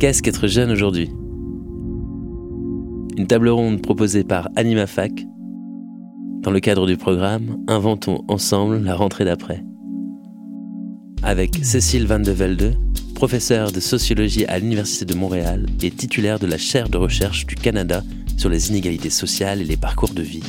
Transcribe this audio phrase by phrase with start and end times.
[0.00, 1.10] Qu'est-ce qu'être jeune aujourd'hui
[3.18, 5.26] Une table ronde proposée par AnimaFac
[6.40, 9.62] dans le cadre du programme Inventons ensemble la rentrée d'après.
[11.22, 12.78] Avec Cécile Van de Velde,
[13.14, 17.54] professeure de sociologie à l'Université de Montréal et titulaire de la chaire de recherche du
[17.54, 18.02] Canada
[18.38, 20.42] sur les inégalités sociales et les parcours de vie,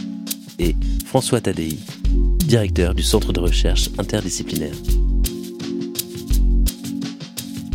[0.59, 1.77] et François Tadei,
[2.37, 4.75] directeur du Centre de recherche interdisciplinaire.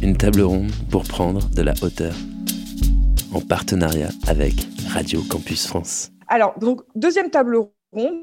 [0.07, 2.15] Une table ronde pour prendre de la hauteur,
[3.35, 4.55] en partenariat avec
[4.89, 6.13] Radio Campus France.
[6.29, 7.73] Alors, donc, deuxième table ronde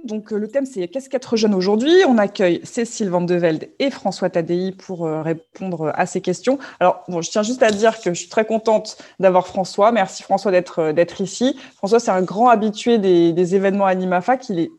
[0.06, 1.92] donc, euh, le thème, c'est Qu'est-ce qu'être jeune aujourd'hui?
[2.08, 6.58] On accueille Cécile Van de Velde et François Tadei pour euh, répondre à ces questions.
[6.80, 9.92] Alors, bon, je tiens juste à dire que je suis très contente d'avoir François.
[9.92, 11.58] Merci François d'être euh, ici.
[11.76, 14.48] François, c'est un grand habitué des, des événements AnimaFac.
[14.48, 14.72] Il est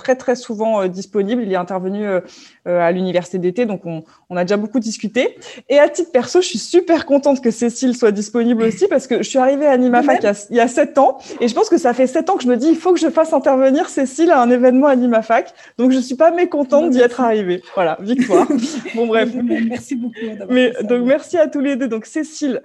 [0.00, 1.42] très très souvent euh, disponible.
[1.42, 2.20] Il est intervenu euh,
[2.66, 4.02] euh, à l'université d'été, donc on,
[4.36, 5.36] a déjà beaucoup discuté.
[5.68, 9.18] Et à titre perso, je suis super contente que Cécile soit disponible aussi parce que
[9.18, 11.92] je suis arrivée à AnimaFac il y, a, sept ans et je pense que ça
[11.92, 14.40] fait sept ans que je me dis il faut que je fasse intervenir Cécile à
[14.40, 15.52] un événement AnimaFac.
[15.78, 17.62] Donc je suis pas mécontente d'y être arrivée.
[17.74, 18.48] Voilà, victoire.
[18.94, 19.28] bon bref.
[19.34, 20.14] Merci beaucoup.
[20.48, 21.88] Mais donc merci à tous les deux.
[21.88, 22.60] Donc Cécile,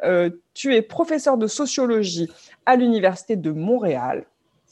[0.53, 2.29] tu es professeure de sociologie
[2.65, 4.25] à l'université de Montréal.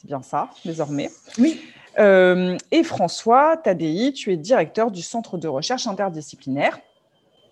[0.04, 1.10] C'est bien ça, désormais?
[1.38, 1.62] Oui.
[2.00, 6.80] Euh, et François Tadei, tu es directeur du Centre de recherche interdisciplinaire.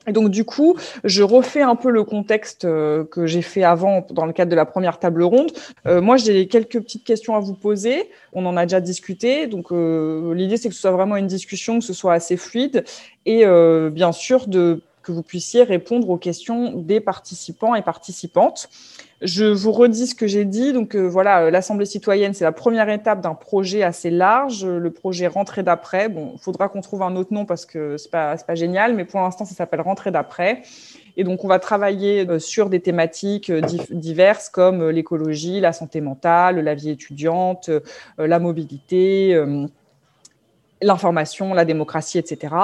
[0.07, 4.07] Et donc, du coup, je refais un peu le contexte euh, que j'ai fait avant
[4.09, 5.51] dans le cadre de la première table ronde.
[5.85, 8.09] Euh, moi, j'ai quelques petites questions à vous poser.
[8.33, 9.45] On en a déjà discuté.
[9.45, 12.83] Donc, l'idée, c'est que ce soit vraiment une discussion, que ce soit assez fluide
[13.27, 13.45] et
[13.91, 18.69] bien sûr de que vous puissiez répondre aux questions des participants et participantes.
[19.21, 20.73] Je vous redis ce que j'ai dit.
[20.73, 24.91] Donc euh, voilà, euh, l'Assemblée citoyenne, c'est la première étape d'un projet assez large, le
[24.91, 26.09] projet Rentrée d'après.
[26.09, 29.05] Bon, il faudra qu'on trouve un autre nom parce que c'est pas, pas génial, mais
[29.05, 30.63] pour l'instant, ça s'appelle Rentrée d'après.
[31.17, 33.51] Et donc, on va travailler euh, sur des thématiques
[33.91, 37.69] diverses comme l'écologie, la santé mentale, la vie étudiante,
[38.17, 39.39] la mobilité
[40.81, 42.55] l'information, la démocratie, etc.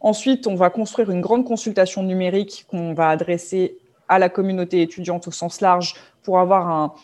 [0.00, 3.76] Ensuite, on va construire une grande consultation numérique qu'on va adresser
[4.08, 6.94] à la communauté étudiante au sens large pour avoir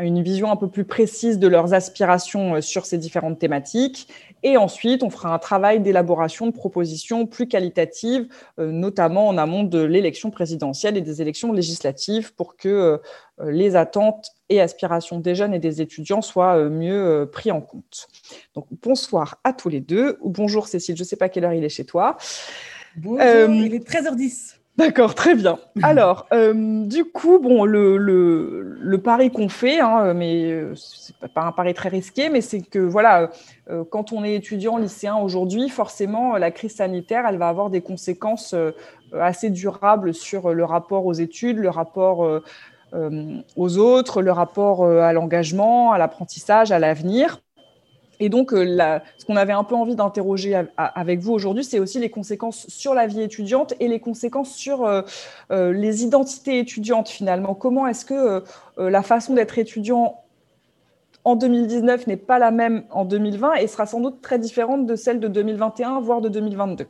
[0.00, 4.08] une vision un peu plus précise de leurs aspirations euh, sur ces différentes thématiques.
[4.42, 8.28] Et ensuite, on fera un travail d'élaboration de propositions plus qualitatives,
[8.58, 12.98] euh, notamment en amont de l'élection présidentielle et des élections législatives, pour que euh,
[13.50, 18.08] les attentes et aspirations des jeunes et des étudiants soient mieux pris en compte.
[18.54, 21.52] Donc, bonsoir à tous les deux, ou bonjour Cécile, je ne sais pas quelle heure
[21.52, 22.16] il est chez toi.
[22.96, 24.58] Bonjour, il est 13h10.
[24.78, 25.58] D'accord, très bien.
[25.82, 31.42] Alors, euh, du coup, bon, le, le, pari qu'on fait, hein, mais euh, c'est pas
[31.42, 33.30] un pari très risqué, mais c'est que voilà,
[33.70, 37.80] euh, quand on est étudiant lycéen aujourd'hui, forcément, la crise sanitaire, elle va avoir des
[37.80, 38.54] conséquences
[39.12, 42.40] assez durables sur le rapport aux études, le rapport
[43.56, 47.40] aux autres, le rapport à l'engagement, à l'apprentissage, à l'avenir.
[48.20, 51.98] Et donc, euh, ce qu'on avait un peu envie d'interroger avec vous aujourd'hui, c'est aussi
[51.98, 55.02] les conséquences sur la vie étudiante et les conséquences sur euh,
[55.50, 57.54] euh, les identités étudiantes finalement.
[57.54, 58.42] Comment est-ce que
[58.78, 60.22] la façon d'être étudiant
[61.24, 64.96] en 2019 n'est pas la même en 2020 et sera sans doute très différente de
[64.96, 66.86] celle de 2021, voire de 2022.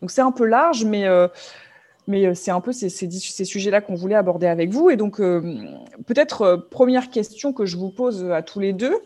[0.00, 1.06] Donc c'est un peu large, mais,
[2.06, 4.90] mais c'est un peu ces, sujets-là qu'on voulait aborder avec vous.
[4.90, 8.96] Et donc, peut-être première question que je vous pose à tous les deux.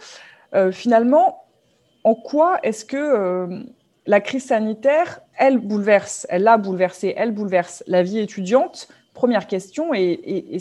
[0.73, 1.47] finalement,
[2.07, 3.65] en quoi est-ce que euh,
[4.07, 8.87] la crise sanitaire, elle bouleverse, elle a bouleversé, elle bouleverse la vie étudiante?
[9.13, 10.57] Première question et,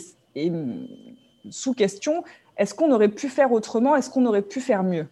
[1.48, 2.24] sous question,
[2.56, 3.94] est-ce qu'on aurait pu faire autrement?
[3.94, 5.06] Est-ce qu'on aurait pu faire mieux?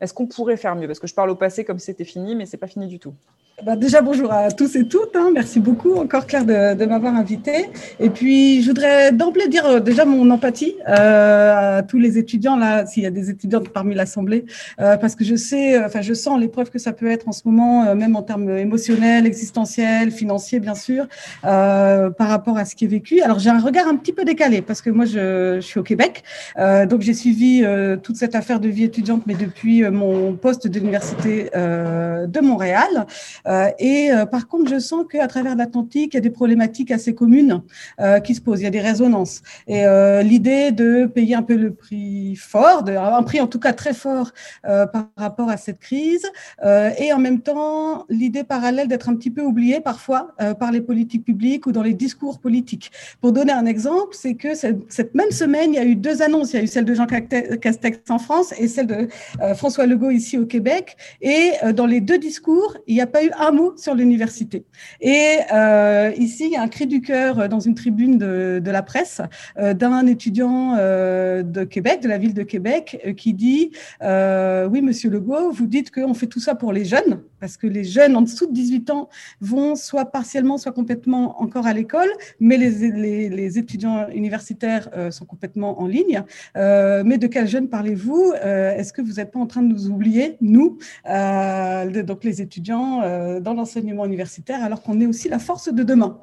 [0.00, 0.88] Est-ce qu'on pourrait faire mieux?
[0.88, 3.14] Parce que je parle au passé comme c'était fini, mais c'est pas fini du tout.
[3.62, 5.14] Bah, déjà, bonjour à tous et toutes.
[5.14, 5.30] Hein.
[5.32, 7.70] Merci beaucoup encore, Claire, de, m'avoir invité.
[8.00, 12.56] Et puis, je voudrais d'emblée dire euh, déjà mon empathie euh, à tous les étudiants,
[12.56, 14.44] là, s'il y a des étudiants parmi l'Assemblée,
[14.80, 17.42] euh, parce que je sais, enfin, je sens l'épreuve que ça peut être en ce
[17.44, 21.06] moment, même en termes émotionnels, existentiels, financiers, bien sûr,
[21.42, 23.20] par rapport à ce qui est vécu.
[23.22, 25.84] Alors, j'ai un regard un petit peu décalé, parce que moi, je, je suis au
[25.84, 26.24] Québec.
[26.58, 27.64] donc, j'ai suivi
[28.02, 33.06] toute cette affaire de vie étudiante, mais depuis mon poste de l'Université de Montréal.
[33.46, 36.90] Euh, et euh, par contre, je sens qu'à travers l'Atlantique, il y a des problématiques
[36.90, 37.62] assez communes
[38.00, 38.60] euh, qui se posent.
[38.60, 39.42] Il y a des résonances.
[39.66, 39.84] Et
[40.22, 44.32] l'idée de payer un peu le prix fort, un prix en tout cas très fort
[44.62, 46.26] par rapport à cette crise,
[46.64, 51.24] et en même temps l'idée parallèle d'être un petit peu oublié parfois par les politiques
[51.24, 52.90] publiques ou dans les discours politiques.
[53.20, 56.52] Pour donner un exemple, c'est que cette, même semaine, il y a eu deux annonces.
[56.52, 59.08] Il y a eu celle de Jean Castex en France et celle de
[59.54, 60.96] François Legault ici au Québec.
[61.20, 64.64] Et dans les deux discours, il n'y a pas eu un mot sur l'université.
[65.00, 68.82] Et euh, ici, il y a un cri du cœur dans une tribune de, la
[68.82, 69.20] presse
[69.58, 73.70] euh, d'un étudiant euh, de Québec, de la ville de Québec, qui dit
[74.00, 77.84] Oui, monsieur Legault, vous dites qu'on fait tout ça pour les jeunes, parce que les
[77.84, 79.10] jeunes en dessous de 18 ans
[79.42, 82.08] vont soit partiellement, soit complètement encore à l'école,
[82.40, 86.22] mais les, étudiants universitaires sont complètement en ligne.
[86.54, 88.32] mais de quels jeunes parlez-vous?
[88.32, 93.02] Est-ce que vous n'êtes pas en train de nous oublier, nous, donc les étudiants
[93.40, 96.18] dans l'enseignement universitaire, alors qu'on est aussi la force de demain?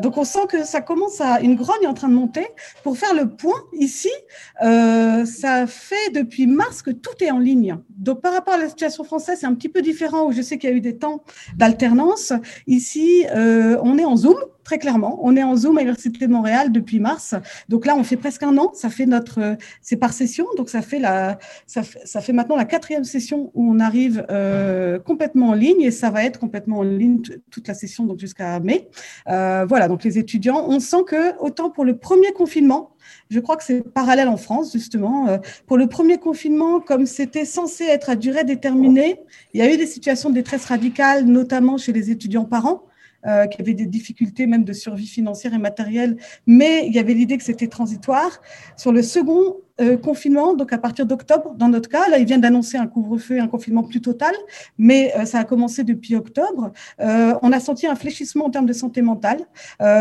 [0.00, 2.46] Donc on sent que ça commence à une grogne en train de monter.
[2.82, 4.14] Pour faire le point ici,
[4.62, 7.76] euh, ça fait depuis mars que tout est en ligne.
[7.90, 10.53] Donc par rapport à la situation française, c'est un petit peu différent où je sais
[10.58, 11.22] qu'il y a eu des temps
[11.56, 12.32] d'alternance.
[12.66, 15.20] Ici, euh, on est en Zoom très clairement.
[15.22, 17.34] On est en Zoom à l'Université de Montréal depuis mars.
[17.68, 18.72] Donc là, on fait presque un an.
[18.74, 20.46] Ça fait notre, c'est par session.
[20.56, 24.24] Donc ça fait la, ça fait, ça fait maintenant la quatrième session où on arrive
[24.30, 27.20] euh, complètement en ligne et ça va être complètement en ligne
[27.50, 28.88] toute la session, donc jusqu'à mai.
[29.28, 29.86] Euh, voilà.
[29.88, 32.93] Donc les étudiants, on sent que autant pour le premier confinement,
[33.30, 35.28] je crois que c'est parallèle en France, justement.
[35.28, 39.20] Euh, pour le premier confinement, comme c'était censé être à durée déterminée,
[39.52, 42.84] il y a eu des situations de détresse radicale, notamment chez les étudiants parents.
[43.26, 47.14] Euh, qui avaient des difficultés même de survie financière et matérielle, mais il y avait
[47.14, 48.42] l'idée que c'était transitoire.
[48.76, 52.40] Sur le second euh, confinement, donc à partir d'octobre, dans notre cas, là, ils viennent
[52.40, 54.32] d'annoncer un couvre-feu, un confinement plus total,
[54.78, 56.72] mais euh, ça a commencé depuis octobre.
[56.98, 59.40] on a senti un fléchissement en termes de santé mentale.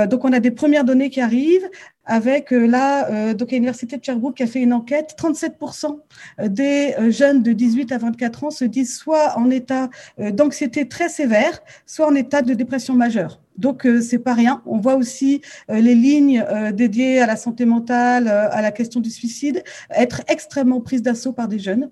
[0.09, 1.69] donc, on a des premières données qui arrivent
[2.05, 5.99] avec là, donc l'université de Sherbrooke qui a fait une enquête, 37%
[6.47, 11.59] des jeunes de 18 à 24 ans se disent soit en état d'anxiété très sévère,
[11.85, 13.42] soit en état de dépression majeure.
[13.57, 14.61] Donc euh, c'est pas rien.
[14.65, 18.99] On voit aussi euh, les lignes euh, dédiées à la santé mentale, à la question
[18.99, 21.89] du suicide, être extrêmement prises d'assaut par des jeunes.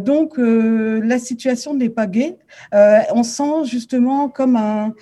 [0.00, 2.36] donc la situation n'est pas gaie.
[2.72, 4.94] on sent justement comme un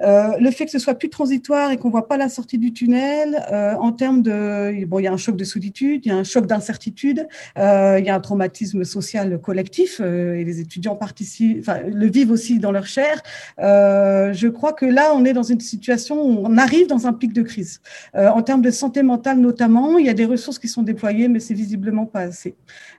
[0.00, 2.72] euh, le fait que ce soit plus transitoire et qu'on voit pas la sortie du
[2.72, 6.12] tunnel, euh, en termes de, bon, il y a un choc de solitude, il y
[6.12, 7.28] a un choc d'incertitude,
[7.58, 12.32] euh, il y a un traumatisme social collectif et les étudiants participent, enfin, le vivent
[12.32, 13.22] aussi dans leur chair.
[13.58, 17.32] je crois que là, on est dans une situation où on arrive dans un pic
[17.32, 17.80] de crise.
[18.14, 21.40] en termes de santé mentale notamment, il y a des ressources qui sont déployées, mais
[21.40, 22.56] c'est visiblement pas assez.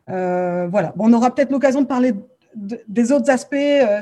[0.08, 0.94] voilà.
[0.96, 2.14] Bon, on aura peut-être l'occasion de parler
[2.56, 3.56] des autres aspects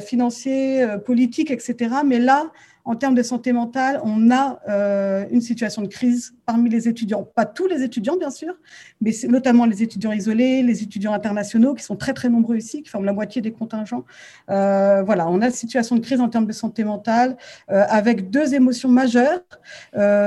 [0.06, 1.96] financiers, politiques, etc.
[2.06, 2.52] Mais là,
[2.86, 7.24] en termes de santé mentale, on a euh, une situation de crise parmi les étudiants.
[7.24, 8.54] Pas tous les étudiants, bien sûr,
[9.02, 12.90] mais notamment les étudiants isolés, les étudiants internationaux, qui sont très, très nombreux ici, qui
[12.90, 14.06] forment la moitié des contingents.
[14.50, 17.38] Euh, voilà, on a une situation de crise en termes de santé mentale,
[17.70, 19.42] euh, avec deux émotions majeures.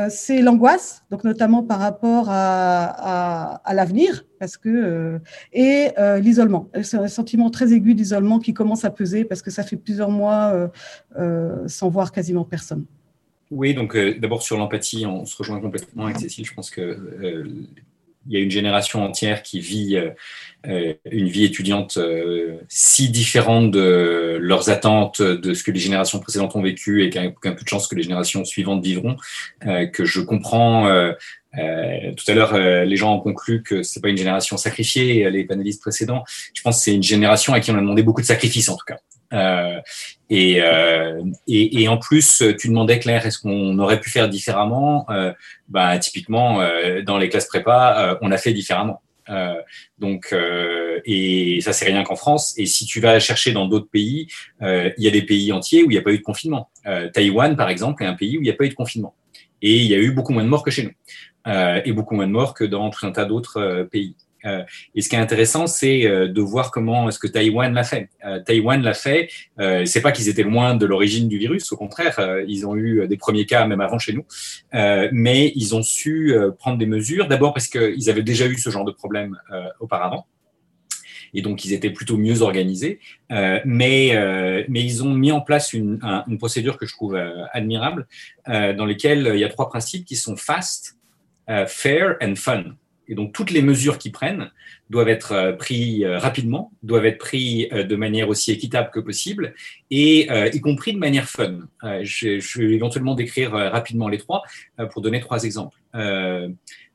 [0.09, 5.19] C'est l'angoisse, donc notamment par rapport à, à l'avenir, parce que
[5.52, 5.88] et
[6.20, 6.69] l'isolement.
[6.82, 10.11] C'est un sentiment très aigu d'isolement qui commence à peser parce que ça fait plusieurs
[10.11, 10.70] mois
[11.67, 12.85] sans voir quasiment personne.
[13.50, 16.44] Oui, donc euh, d'abord sur l'empathie, on se rejoint complètement avec Cécile.
[16.44, 17.44] Je pense que euh,
[18.26, 20.11] il y a une génération entière qui vit euh,
[20.67, 21.99] une vie étudiante
[22.69, 27.31] si différente de leurs attentes, de ce que les générations précédentes ont vécu et qu'un
[27.31, 29.17] peu de chance que les générations suivantes vivront,
[29.61, 30.87] que je comprends.
[31.53, 35.83] tout à l'heure, les gens ont conclu que c'est pas une génération sacrifiée, les panélistes
[35.83, 36.25] précédents.
[36.55, 38.77] Je pense que c'est une génération à qui on a demandé beaucoup de sacrifices, en
[38.77, 38.99] tout cas.
[39.35, 39.81] Euh,
[40.31, 45.07] et, euh, et, et, en plus, tu demandais, Claire, est-ce qu'on aurait pu faire différemment?
[45.11, 45.33] Euh,
[45.69, 49.03] bah, Typiquement, euh, dans les classes prépa, euh, on a fait différemment.
[49.29, 49.55] Euh,
[49.99, 50.35] donc,
[51.05, 52.55] et ça, c'est rien qu'en France.
[52.59, 54.29] Et si tu vas chercher dans d'autres pays,
[54.61, 56.71] il y a des pays entiers où il n'y a pas eu de confinement.
[57.13, 59.15] Taïwan, par exemple, est un pays où il n'y a pas eu de confinement.
[59.63, 61.53] Et il y a eu beaucoup moins de morts que chez nous.
[61.85, 64.17] et beaucoup moins de morts que dans tout un tas d'autres pays.
[64.44, 64.63] Euh,
[64.94, 68.08] et ce qui est intéressant, c'est euh, de voir comment est-ce que Taïwan l'a fait.
[68.24, 69.29] Euh, Taïwan l'a fait.
[69.58, 73.17] c'est pas qu'ils étaient loin de l'origine du virus, au contraire, ils ont eu des
[73.17, 74.24] premiers cas même avant chez nous,
[75.13, 77.29] mais ils ont su prendre des mesures.
[77.29, 79.39] D'abord parce qu'ils avaient déjà eu ce genre de problème
[79.81, 80.27] auparavant
[81.32, 83.01] et donc ils étaient plutôt mieux organisés.
[83.31, 84.08] Mais,
[84.69, 87.17] ils ont mis en place une, une procédure que je trouve
[87.53, 88.06] admirable,
[88.46, 90.98] dans laquelle il y a trois principes qui sont fast,
[91.67, 92.65] fair and fun.
[93.08, 94.51] Et donc, toutes les mesures qu'ils prennent
[94.91, 99.01] doivent être euh, prises euh, rapidement, doivent être prises euh, de manière aussi équitable que
[99.01, 99.55] possible,
[99.91, 101.61] et y compris de manière fun.
[102.03, 104.43] Je, vais éventuellement décrire rapidement les trois
[104.91, 105.79] pour donner trois exemples.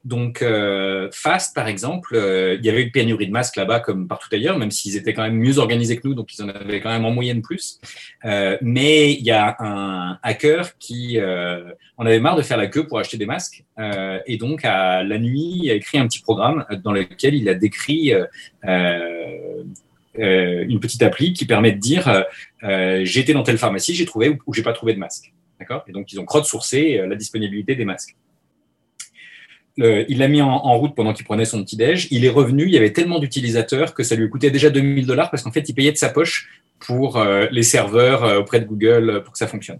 [0.05, 4.07] Donc, euh, Fast, par exemple, euh, il y avait une pénurie de masques là-bas comme
[4.07, 6.79] partout ailleurs, même s'ils étaient quand même mieux organisés que nous, donc ils en avaient
[6.79, 7.81] quand même en moyenne plus.
[8.23, 12.87] Euh, mais il y a un hacker qui en avait marre de faire la queue
[12.87, 13.65] pour acheter des masques,
[14.25, 17.53] et donc à la nuit, il a écrit un petit programme dans lequel il a
[17.53, 18.13] décrit
[18.63, 19.65] une
[20.79, 22.23] petite appli qui permet de dire
[23.03, 25.33] j'étais dans telle pharmacie, j'ai trouvé ou, j'ai pas trouvé de masque.
[25.59, 25.83] D'accord?
[25.89, 28.15] Et donc, ils ont crowdsourcé la disponibilité des masques.
[29.77, 32.07] Il l'a mis en, route pendant qu'il prenait son petit-déj.
[32.11, 35.31] Il est revenu, il y avait tellement d'utilisateurs que ça lui coûtait déjà 2000 dollars
[35.31, 36.49] parce qu'en fait, il payait de sa poche
[36.79, 39.79] pour euh, les serveurs euh, auprès de Google euh, pour que ça fonctionne.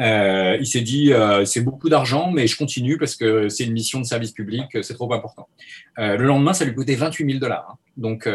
[0.00, 1.10] Euh, il s'est dit
[1.46, 4.92] c'est beaucoup d'argent, mais je continue parce que c'est une mission de service public, c'est
[4.92, 5.48] trop important.
[5.96, 7.78] le lendemain, ça lui coûtait 28 000 dollars.
[7.96, 8.28] Donc,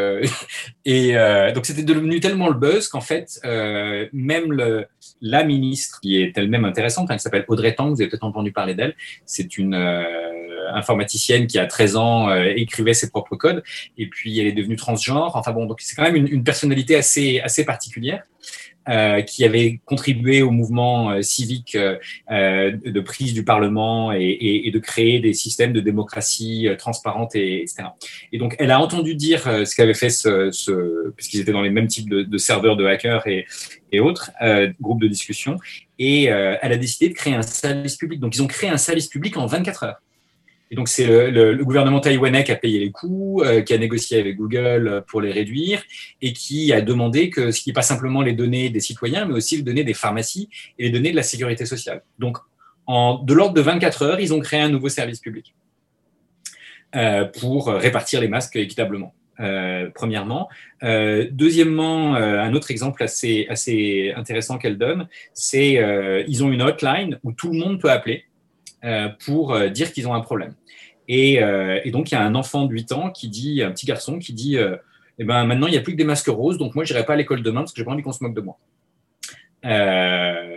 [1.64, 3.40] c'était devenu tellement le buzz qu'en fait,
[4.12, 4.86] même
[5.22, 8.52] la ministre, qui est elle-même intéressante, hein, elle s'appelle Audrey Tang, vous avez peut-être entendu
[8.52, 8.96] parler d'elle,
[9.28, 9.76] c'est une
[10.74, 13.64] informaticienne qui a 13 ans écrivait ses propres codes,
[13.98, 15.36] et puis elle est devenue transgenre.
[15.36, 18.24] Enfin bon, donc c'est quand même une, personnalité assez assez particulière.
[18.90, 24.80] Euh, qui avait contribué au mouvement euh, civique euh, de prise du Parlement et, de
[24.80, 27.84] créer des systèmes de démocratie transparente, et, etc.
[28.34, 31.70] Et donc, elle a entendu dire ce qu'avait fait ce, ce puisqu'ils étaient dans les
[31.70, 33.46] mêmes types de, de serveurs de hackers et,
[33.92, 34.32] et autres
[34.80, 35.58] groupes de discussion,
[36.00, 38.20] et elle a décidé de créer un service public.
[38.20, 40.02] Donc, ils ont créé un service public en 24 heures.
[40.72, 43.78] Et donc, c'est le, le, gouvernement taïwanais qui a payé les coûts, euh, qui a
[43.78, 45.84] négocié avec Google pour les réduire
[46.22, 49.58] et qui a demandé que ce qui pas simplement les données des citoyens, mais aussi
[49.58, 50.50] les données des pharmacies
[50.80, 52.04] et les données de la sécurité sociale.
[52.20, 52.38] Donc,
[52.88, 55.54] en, de l'ordre de 24 heures, ils ont créé un nouveau service public
[56.96, 59.14] euh, pour répartir les masques équitablement.
[59.42, 60.50] Euh, premièrement.
[60.84, 66.52] Euh, deuxièmement, euh, un autre exemple assez, assez intéressant qu'elle donne, c'est euh, ils ont
[66.52, 68.26] une hotline où tout le monde peut appeler
[69.26, 70.56] pour dire qu'ils ont un problème.
[71.12, 73.86] Euh, et, donc, il y a un enfant de 8 ans qui dit, un petit
[73.86, 74.78] garçon qui dit euh,
[75.20, 77.06] eh ben, maintenant, il n'y a plus que des masques roses, donc moi, je n'irai
[77.06, 78.58] pas à l'école demain parce que j'ai pas envie qu'on se moque de moi.
[79.66, 80.52] Euh,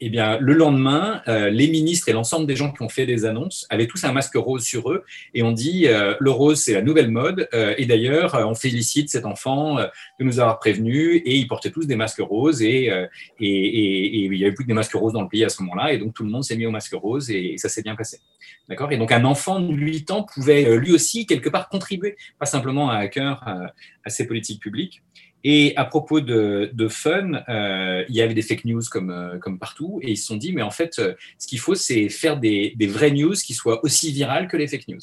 [0.00, 3.24] eh bien, le lendemain, euh, les ministres et l'ensemble des gens qui ont fait des
[3.24, 6.74] annonces avaient tous un masque rose sur eux et on dit euh, le rose c'est
[6.74, 11.36] la nouvelle mode euh, et d'ailleurs on félicite cet enfant de nous avoir prévenus et
[11.36, 14.68] ils portaient tous des masques roses et, et, et, et, il y avait plus que
[14.68, 16.56] des masques roses dans le pays à ce moment-là et donc tout le monde s'est
[16.56, 18.20] mis au masque rose et, ça s'est bien passé.
[18.68, 18.92] D'accord?
[18.92, 22.90] Et donc un enfant de 8 ans pouvait lui aussi quelque part contribuer, pas simplement
[22.90, 23.72] un hacker à,
[24.04, 25.02] à ces politiques publiques.
[25.48, 29.60] Et à propos de, fun, euh, il y avait des fake news comme, euh, comme
[29.60, 32.36] partout, et ils se sont dit, mais en fait, euh, ce qu'il faut, c'est faire
[32.36, 34.98] des, vraies news qui soient aussi virales que les fake news.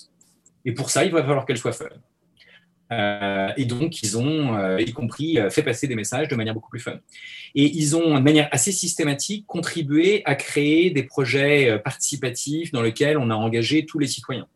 [0.65, 1.85] Et pour ça, il va falloir qu'elles soient fun.
[3.55, 6.99] Et donc, ils ont, y compris, fait passer des messages de manière beaucoup plus fun.
[7.55, 13.17] Et ils ont, de manière assez systématique, contribué à créer des projets participatifs dans lesquels
[13.17, 14.47] on a engagé tous les citoyens.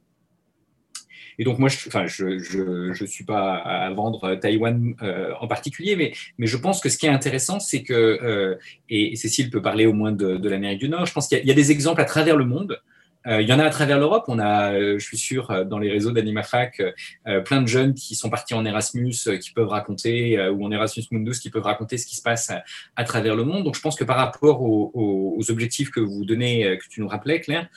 [1.39, 5.48] Et donc moi, je, enfin, je, je, je suis pas à vendre Taïwan euh, en
[5.48, 8.56] particulier, mais, mais je pense que ce qui est intéressant, c'est que euh,
[8.89, 11.06] et Cécile peut parler au moins de, de l'Amérique du Nord.
[11.06, 12.79] Je pense qu'il y, a des exemples à travers le monde.
[13.27, 14.25] Euh, il y en a à travers l'Europe.
[14.29, 16.82] On a, euh, je suis sûr, dans les réseaux d'AnimaFac,
[17.27, 21.03] euh, plein de jeunes qui sont partis en Erasmus, qui peuvent raconter, ou en Erasmus
[21.12, 22.51] Mundus, qui peuvent raconter ce qui se passe
[22.96, 23.63] à, travers le monde.
[23.63, 27.01] Donc, je pense que par rapport aux, aux, aux objectifs que vous donnez, que tu
[27.01, 27.67] nous rappelais, Claire,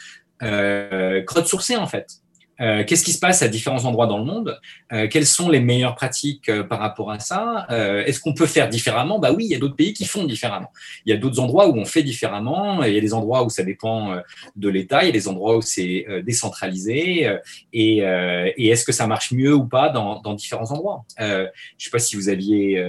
[0.43, 2.23] euh, crowdsourcer en fait.
[2.61, 4.61] Euh, qu'est-ce qui se passe à différents endroits dans le monde?
[4.93, 7.67] Euh, Quelles sont les meilleures pratiques euh, par rapport à ça?
[7.71, 9.19] Est-ce qu'on peut faire différemment?
[9.19, 10.73] Bah oui, il y a d'autres pays qui font différemment.
[11.07, 12.83] Il y a d'autres endroits où on fait différemment.
[12.83, 14.21] Il y a des endroits où ça dépend
[14.57, 15.03] de l'État.
[15.03, 17.29] Il y a des endroits où c'est décentralisé.
[17.73, 21.05] et, et est-ce que ça marche mieux ou pas dans, dans différents endroits?
[21.19, 21.49] Je ne
[21.79, 22.85] sais pas si vous aviez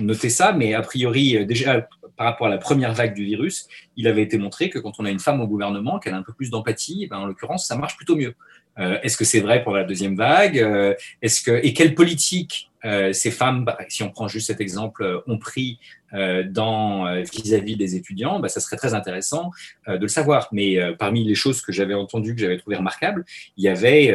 [0.00, 3.66] noté ça, mais a priori, déjà par rapport à la première vague du virus,
[3.96, 6.22] il avait été montré que quand on a une femme au gouvernement, qu'elle a un
[6.22, 8.34] peu plus d'empathie, ben, en l'occurrence, ça marche plutôt mieux.
[8.78, 12.70] Euh, est-ce que c'est vrai pour la deuxième vague euh, Est-ce que et quelle politique
[12.84, 15.78] euh, ces femmes, bah, si on prend juste cet exemple, ont pris
[16.12, 19.50] vis-à-vis des étudiants bah, Ça serait très intéressant
[19.88, 20.48] de le savoir.
[20.52, 23.24] Mais parmi les choses que j'avais entendues, que j'avais trouvées remarquables,
[23.56, 24.10] il y avait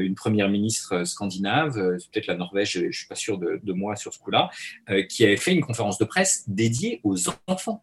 [0.00, 4.14] une première ministre scandinave, peut-être la Norvège, je, suis pas sûr de, de moi sur
[4.14, 4.48] ce coup-là,
[5.10, 7.82] qui avait fait une conférence de presse dédiée aux enfants.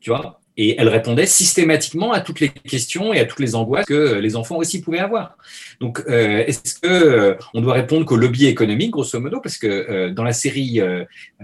[0.00, 0.39] Tu vois?
[0.56, 4.36] Et elle répondait systématiquement à toutes les questions et à toutes les angoisses que les
[4.36, 5.36] enfants aussi pouvaient avoir.
[5.80, 9.66] Donc, euh, est-ce que euh, on doit répondre qu'au lobby économique, grosso modo, parce que
[9.66, 10.80] euh, dans la série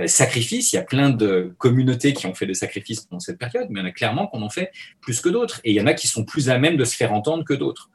[0.06, 3.68] Sacrifice, il y a plein de communautés qui ont fait des sacrifices pendant cette période,
[3.70, 4.70] mais il y en a clairement qu'on en fait
[5.00, 6.94] plus que d'autres, et il y en a qui sont plus à même de se
[6.94, 7.90] faire entendre que d'autres.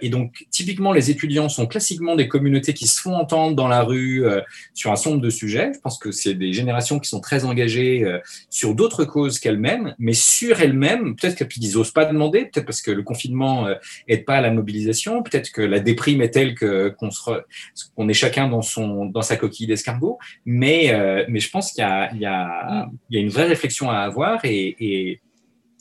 [0.00, 3.82] et donc, typiquement, les étudiants sont classiquement des communautés qui se font entendre dans la
[3.82, 4.24] rue
[4.72, 5.72] sur un nombre de sujets.
[5.74, 8.06] Je pense que c'est des générations qui sont très engagées
[8.50, 12.90] sur d'autres causes qu'elles-mêmes, mais sur elles-mêmes, peut-être qu'ils n'osent pas demander, peut-être parce que
[12.90, 13.68] le confinement
[14.08, 18.62] n'aide pas à la mobilisation, peut-être que la déprime est telle qu'on est chacun dans
[18.62, 20.18] son dans sa coquille d'escargot.
[20.44, 23.90] Mais euh, mais je pense qu'il y a y a y a une vraie réflexion
[23.90, 25.20] à avoir et,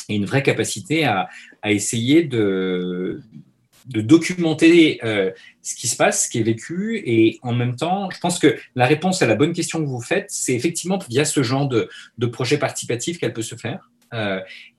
[0.10, 1.28] une vraie capacité à,
[1.62, 3.22] à essayer de
[3.88, 5.00] de documenter
[5.68, 8.58] ce qui se passe, ce qui est vécu, et en même temps, je pense que
[8.76, 11.90] la réponse à la bonne question que vous faites, c'est effectivement via ce genre de,
[12.18, 13.90] de projet participatif qu'elle peut se faire.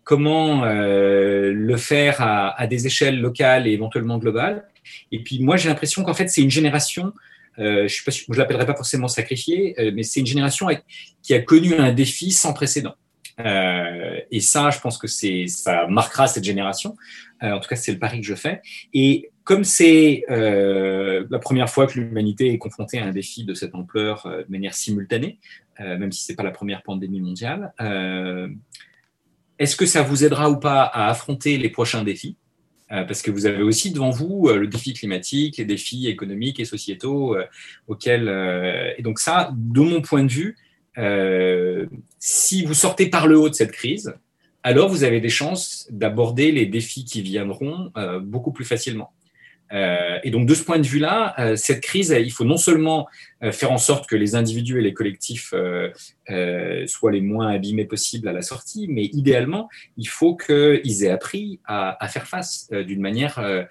[0.04, 4.66] Comment le faire à, des échelles locales et éventuellement globales.
[5.12, 7.12] Et puis moi, j'ai l'impression qu'en fait, c'est une génération
[7.58, 10.68] euh, je ne l'appellerai pas forcément sacrifié, euh, mais c'est une génération
[11.22, 12.94] qui a connu un défi sans précédent.
[13.40, 16.96] Euh, et ça, je pense que ça marquera cette génération.
[17.40, 18.60] en tout cas, c'est le pari que je fais.
[18.92, 23.74] Et comme c'est la première fois que l'humanité est confrontée à un défi de cette
[23.74, 25.38] ampleur de manière simultanée,
[25.78, 27.72] même si ce n'est pas la première pandémie mondiale,
[29.58, 32.36] est-ce que ça vous aidera ou pas à affronter les prochains défis?
[32.90, 36.58] Euh, parce que vous avez aussi devant vous euh, le défi climatique, les défis économiques
[36.58, 37.44] et sociétaux euh,
[37.86, 38.28] auxquels...
[38.96, 40.56] et donc ça, de mon point de vue,
[42.18, 44.14] si vous sortez par le haut de cette crise,
[44.64, 49.12] alors vous avez des chances d'aborder les défis qui viendront beaucoup plus facilement.
[49.72, 53.06] Euh, et donc, de ce point de vue-là, euh, cette crise, il faut non seulement
[53.42, 55.54] euh, faire en sorte que les individus et les collectifs
[56.86, 61.60] soient les moins abîmés possibles à la sortie, mais idéalement, il faut qu'ils aient appris
[61.64, 63.66] à, faire face d'une manière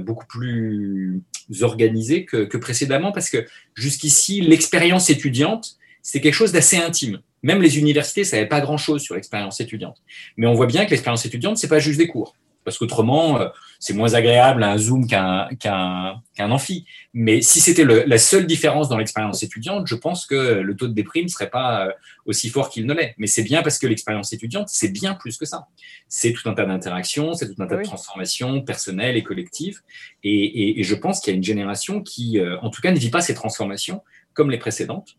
[0.00, 1.20] beaucoup plus
[1.60, 7.20] organisée que, précédemment, parce que jusqu'ici, l'expérience étudiante, c'est quelque chose d'assez intime.
[7.42, 9.98] Même les universités ne savaient pas grand-chose sur l'expérience étudiante.
[10.36, 12.34] Mais on voit bien que l'expérience étudiante, c'est pas juste des cours
[12.68, 13.40] parce qu'autrement,
[13.78, 16.84] c'est moins agréable un Zoom qu'un qu'un amphi.
[17.14, 20.94] Mais si c'était la seule différence dans l'expérience étudiante, je pense que le taux de
[20.94, 21.92] déprime ne serait pas euh,
[22.26, 23.14] aussi fort qu'il ne l'est.
[23.18, 25.68] Mais c'est bien parce que l'expérience étudiante, c'est bien plus que ça.
[26.08, 29.80] C'est tout un tas d'interactions, c'est tout un tas de transformations personnelles et collectives.
[30.24, 33.10] Et, je pense qu'il y a une génération qui, euh, en tout cas, ne vit
[33.10, 35.16] pas ces transformations comme les précédentes.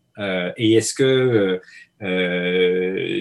[0.56, 1.60] et est-ce que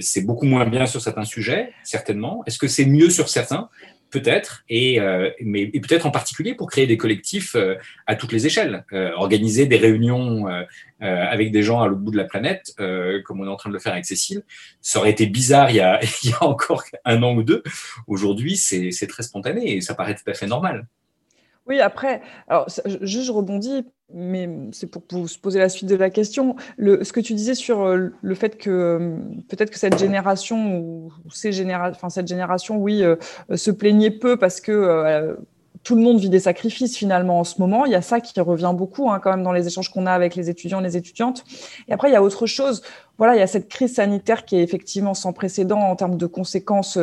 [0.01, 1.74] c'est beaucoup moins bien sur certains sujets?
[1.84, 2.43] Certainement.
[2.46, 3.69] Est-ce que c'est mieux sur certains?
[4.11, 7.75] Peut-être, et, euh, mais peut-être en particulier pour créer des collectifs euh,
[8.07, 10.47] à toutes les échelles, euh, organiser des réunions
[11.01, 13.73] avec des gens à l'autre bout de la planète, comme on est en train de
[13.73, 14.43] le faire avec Cécile.
[14.81, 16.01] Ça aurait été bizarre il y a,
[16.41, 17.63] encore un an ou deux.
[18.07, 20.87] Aujourd'hui, c'est très spontané et ça paraît tout à fait normal.
[21.67, 23.19] Oui, après, alors, je
[24.13, 26.55] mais c'est pour vous poser la suite de la question.
[26.79, 29.17] Ce que tu disais sur euh, le fait que euh,
[29.50, 33.15] peut-être que cette génération ou ces généra enfin, cette génération, oui, euh,
[33.55, 35.37] se plaignait peu parce que
[35.83, 37.85] tout le monde vit des sacrifices finalement en ce moment.
[37.85, 40.11] Il y a ça qui revient beaucoup hein, quand même dans les échanges qu'on a
[40.11, 41.43] avec les étudiants les étudiantes.
[41.87, 42.81] Et après, il y a autre chose.
[43.17, 46.25] Voilà, il y a cette crise sanitaire qui est effectivement sans précédent en termes de
[46.25, 46.98] conséquences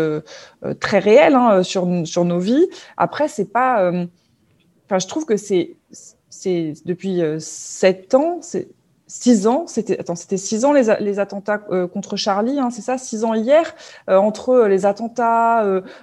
[0.80, 2.66] très réelles hein, sur, sur nos vies.
[2.96, 3.90] Après, c'est pas
[4.86, 5.76] Enfin, je trouve que c'est
[6.84, 8.68] depuis euh, sept ans, c'est
[9.08, 12.82] six ans, c'était attends, c'était six ans les, les attentats euh, contre Charlie, hein, c'est
[12.82, 13.72] ça, six ans hier
[14.10, 15.58] euh, entre les attentats.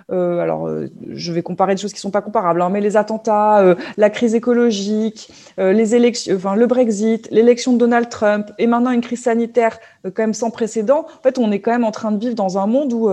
[0.10, 0.70] alors,
[1.10, 4.36] je vais comparer des choses qui sont pas comparables, hein, mais les attentats, la crise
[4.36, 9.80] écologique, les élections, enfin le Brexit, l'élection de Donald Trump, et maintenant une crise sanitaire
[10.06, 11.06] quand même sans précédent.
[11.20, 13.10] En fait, on est quand même en train de vivre dans un monde où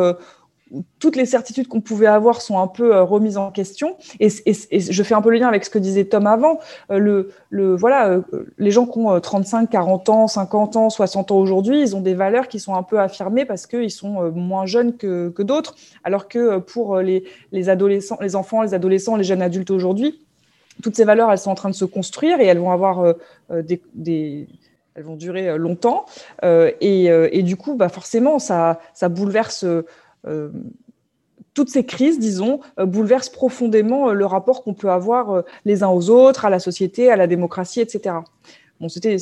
[0.99, 3.97] toutes les certitudes qu'on pouvait avoir sont un peu euh, remises en question.
[4.21, 6.61] Et, je fais un peu le lien avec ce que disait Tom avant.
[6.91, 8.19] Euh, euh,
[8.59, 12.15] les gens qui ont 35, 40 ans, 50 ans, 60 ans aujourd'hui, ils ont des
[12.15, 15.75] valeurs qui sont un peu affirmées parce qu'ils sont moins jeunes que, d'autres.
[16.05, 17.25] Alors que pour les,
[17.69, 20.21] adolescents, les enfants, les adolescents, les jeunes adultes aujourd'hui,
[20.83, 23.17] toutes ces valeurs, elles sont en train de se construire et elles vont
[25.17, 26.07] durer longtemps.
[26.43, 28.79] et, du coup, bah forcément, ça,
[29.09, 29.65] bouleverse
[31.55, 35.89] toutes ces crises, disons, euh, bouleversent profondément euh, le rapport qu'on peut avoir les uns
[35.89, 38.17] aux autres, à la société, à la démocratie, etc.
[38.81, 39.15] Bon, c'était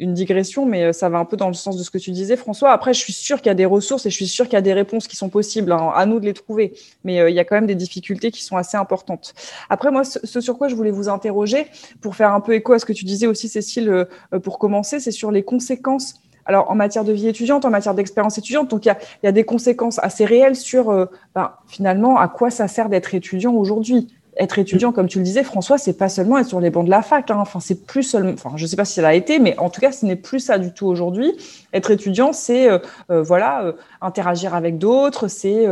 [0.00, 2.36] une digression, mais ça va un peu dans le sens de ce que tu disais,
[2.36, 2.72] François.
[2.72, 4.56] Après, je suis sûre qu'il y a des ressources et je suis sûre qu'il y
[4.56, 5.70] a des réponses qui sont possibles.
[5.70, 6.74] Hein, à nous de les trouver.
[7.04, 9.32] Mais il y a quand même des difficultés qui sont assez importantes.
[9.70, 11.68] Après, moi, ce sur quoi je voulais vous interroger,
[12.00, 14.08] pour faire un peu écho à ce que tu disais aussi, Cécile,
[14.42, 16.14] pour commencer, c'est sur les conséquences
[16.48, 18.68] alors en matière de vie étudiante, en matière d'expérience étudiante.
[18.68, 22.66] Donc il y a, des conséquences assez réelles sur euh, ben, finalement à quoi ça
[22.66, 24.08] sert d'être étudiant aujourd'hui.
[24.40, 26.90] Être étudiant, comme tu le disais, François, c'est pas seulement être sur les bancs de
[26.90, 27.28] la fac.
[27.28, 27.38] Hein.
[27.40, 28.32] Enfin, c'est plus seulement.
[28.34, 30.38] Enfin, je sais pas si ça l'a été, mais en tout cas, ce n'est plus
[30.38, 31.32] ça du tout aujourd'hui.
[31.72, 32.78] Être étudiant, c'est euh,
[33.10, 35.66] euh, voilà, interagir avec d'autres, c'est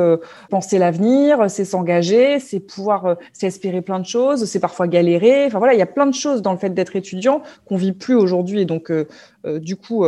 [0.50, 5.46] penser l'avenir, c'est s'engager, c'est pouvoir, c'est espérer plein de choses, c'est parfois galérer.
[5.46, 7.92] Enfin voilà, il y a plein de choses dans le fait d'être étudiant qu'on vit
[7.92, 8.62] plus aujourd'hui.
[8.62, 8.90] Et donc,
[9.44, 10.04] du coup,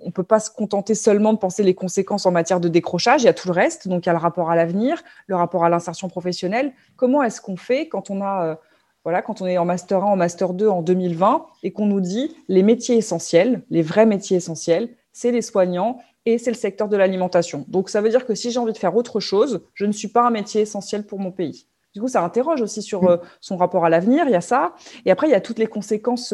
[0.00, 3.22] on ne peut pas se contenter seulement de penser les conséquences en matière de décrochage,
[3.22, 5.36] il y a tout le reste, donc il y a le rapport à l'avenir, le
[5.36, 6.72] rapport à l'insertion professionnelle.
[6.96, 8.54] Comment est-ce qu'on fait quand on a euh,
[9.04, 12.00] voilà, quand on est en master 1, en master 2 en 2020 et qu'on nous
[12.00, 16.88] dit les métiers essentiels, les vrais métiers essentiels, c'est les soignants et c'est le secteur
[16.88, 17.64] de l'alimentation.
[17.66, 20.06] Donc ça veut dire que si j'ai envie de faire autre chose, je ne suis
[20.06, 21.66] pas un métier essentiel pour mon pays.
[21.94, 23.20] Du coup, ça interroge aussi sur mm.
[23.40, 24.74] son rapport à l'avenir, il y a ça.
[25.04, 26.32] Et après, il y a toutes les conséquences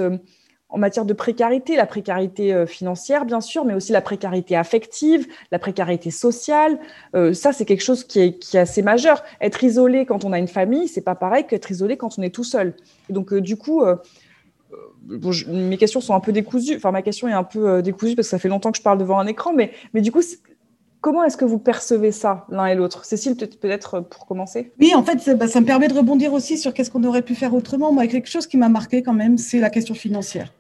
[0.70, 5.26] en matière de précarité, la précarité euh, financière, bien sûr, mais aussi la précarité affective,
[5.50, 6.78] la précarité sociale.
[7.14, 9.22] Euh, ça, c'est quelque chose qui est, assez majeur.
[9.40, 12.34] Être isolé quand on a une famille, c'est pas pareil qu'être isolé quand on est
[12.34, 12.74] tout seul.
[13.08, 13.82] donc, euh, du coup,
[15.46, 16.76] mes questions sont un peu décousues.
[16.76, 18.98] Enfin, ma question est un peu décousue parce que ça fait longtemps que je parle
[18.98, 20.20] devant un écran, mais, mais du coup,
[21.00, 23.04] Comment est-ce que vous percevez ça l'un et l'autre?
[23.04, 24.72] Cécile, peut-être pour commencer?
[24.80, 27.34] Oui, en fait, bah, ça me permet de rebondir aussi sur qu'est-ce qu'on aurait pu
[27.34, 27.92] faire autrement.
[27.92, 30.52] Moi, quelque chose qui m'a marqué quand même, c'est la question financière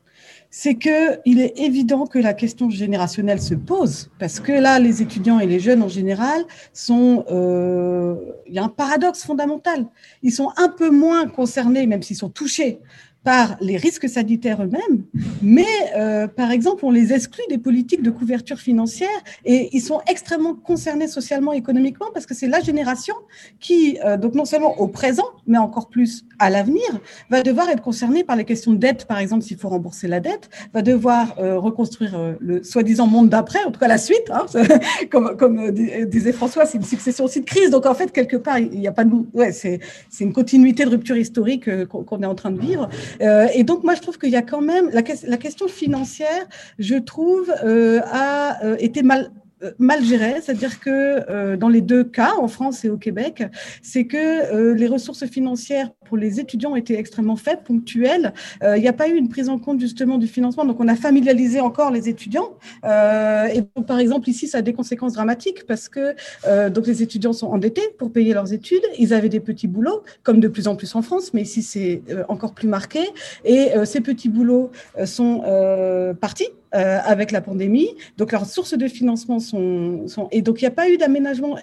[0.50, 5.38] c'est qu'il est évident que la question générationnelle se pose, parce que là, les étudiants
[5.38, 7.24] et les jeunes en général sont...
[7.30, 9.86] Euh, il y a un paradoxe fondamental.
[10.22, 12.80] Ils sont un peu moins concernés, même s'ils sont touchés
[13.24, 15.02] par les risques sanitaires eux-mêmes,
[15.42, 19.08] mais euh, par exemple, on les exclut des politiques de couverture financière
[19.44, 23.14] et ils sont extrêmement concernés socialement et économiquement parce que c'est la génération
[23.58, 26.86] qui, euh, donc non seulement au présent, mais encore plus à l'avenir,
[27.28, 30.20] va devoir être concernée par les questions de dette, par exemple, s'il faut rembourser la
[30.20, 34.46] dette, va devoir euh, reconstruire le soi-disant monde d'après, en tout cas la suite, hein,
[35.10, 37.70] comme, comme disait François, c'est une succession aussi de crises.
[37.70, 39.12] Donc en fait, quelque part, il n'y a pas de...
[39.34, 39.80] Ouais, c'est
[40.20, 42.88] une continuité de rupture historique qu'on est en train de vivre.
[43.20, 46.46] Euh, et donc, moi, je trouve qu'il y a quand même la, question financière,
[46.78, 49.30] je trouve, euh, a euh, été mal
[49.78, 53.44] mal géré, c'est-à-dire que euh, dans les deux cas, en France et au Québec,
[53.82, 58.32] c'est que euh, les ressources financières pour les étudiants étaient extrêmement faibles, ponctuelles.
[58.62, 60.96] Il n'y a pas eu une prise en compte justement du financement, donc on a
[60.96, 62.56] familialisé encore les étudiants.
[62.84, 66.14] et donc, par exemple, ici, ça a des conséquences dramatiques parce que
[66.70, 68.82] donc les étudiants sont endettés pour payer leurs études.
[68.98, 72.02] Ils avaient des petits boulots, comme de plus en plus en France, mais ici c'est
[72.28, 73.00] encore plus marqué.
[73.44, 74.70] Et ces petits boulots
[75.04, 75.42] sont
[76.20, 77.88] partis euh, avec la pandémie.
[78.16, 80.28] Donc, leurs sources de financement sont, sont...
[80.30, 81.56] Et donc, il n'y a pas eu d'aménagement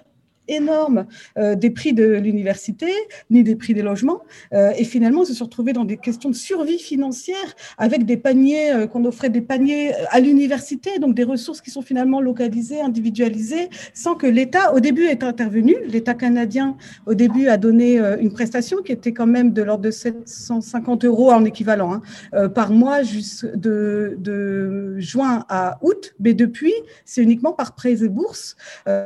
[0.48, 1.06] énorme
[1.38, 2.86] euh, des prix de l'université,
[3.30, 4.22] ni des prix des logements.
[4.52, 7.36] Euh, et finalement, ils se sont retrouvés dans des questions de survie financière
[7.78, 11.82] avec des paniers, euh, qu'on offrait des paniers à l'université, donc des ressources qui sont
[11.82, 15.76] finalement localisées, individualisées, sans que l'État, au début, ait intervenu.
[15.86, 19.90] L'État canadien, au début, a donné une prestation qui était quand même de l'ordre de
[19.90, 22.00] 750 euros en équivalent
[22.32, 26.14] hein, par mois de, de juin à août.
[26.20, 28.56] Mais depuis, c'est uniquement par prêts et bourses.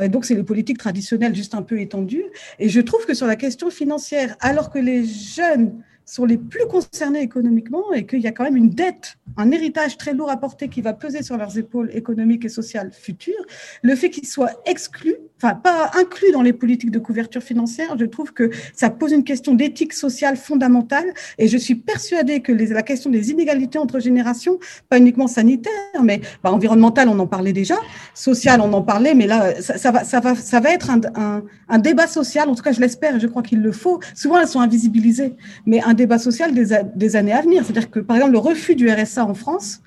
[0.09, 2.25] donc, c'est les politiques traditionnelles juste un peu étendu.
[2.59, 6.67] Et je trouve que sur la question financière, alors que les jeunes sont les plus
[6.67, 10.37] concernés économiquement et qu'il y a quand même une dette, un héritage très lourd à
[10.37, 13.45] porter qui va peser sur leurs épaules économiques et sociales futures,
[13.83, 18.05] le fait qu'ils soient exclus, enfin pas inclus dans les politiques de couverture financière, je
[18.07, 21.05] trouve que ça pose une question d'éthique sociale fondamentale
[21.39, 26.21] et je suis persuadée que la question des inégalités entre générations, pas uniquement sanitaires, mais
[26.43, 27.77] bah, environnementales, on en parlait déjà,
[28.15, 32.09] sociales, on en parlait, mais là, ça, va, ça, va, ça va être un débat
[32.09, 34.01] social, en tout cas je l'espère et je crois qu'il le faut.
[34.17, 37.63] Souvent, elles sont invisibilisées, mais un débat social des, des années à venir.
[37.65, 39.81] C'est-à-dire que, par exemple, le refus du RSA en France,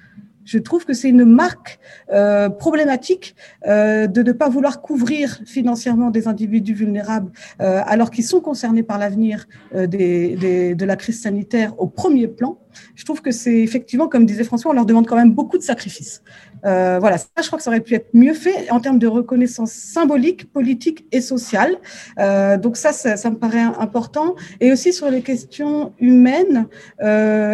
[0.46, 1.80] je trouve que c'est une marque
[2.12, 3.36] euh, problématique
[3.68, 8.84] euh, de ne pas vouloir couvrir financièrement des individus vulnérables euh, alors qu'ils sont concernés
[8.84, 12.58] par l'avenir euh, des, des, de la crise sanitaire au premier plan.
[12.96, 15.64] Je trouve que c'est effectivement, comme disait François, on leur demande quand même beaucoup de
[15.64, 16.24] sacrifices.
[16.66, 19.08] Euh, voilà, ça, je crois que ça aurait pu être mieux fait en termes de
[19.08, 21.76] reconnaissance symbolique, politique et sociale.
[22.20, 24.36] Euh, donc ça, ça, ça, me paraît important.
[24.60, 26.68] Et aussi sur les questions humaines,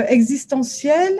[0.08, 1.20] existentielles.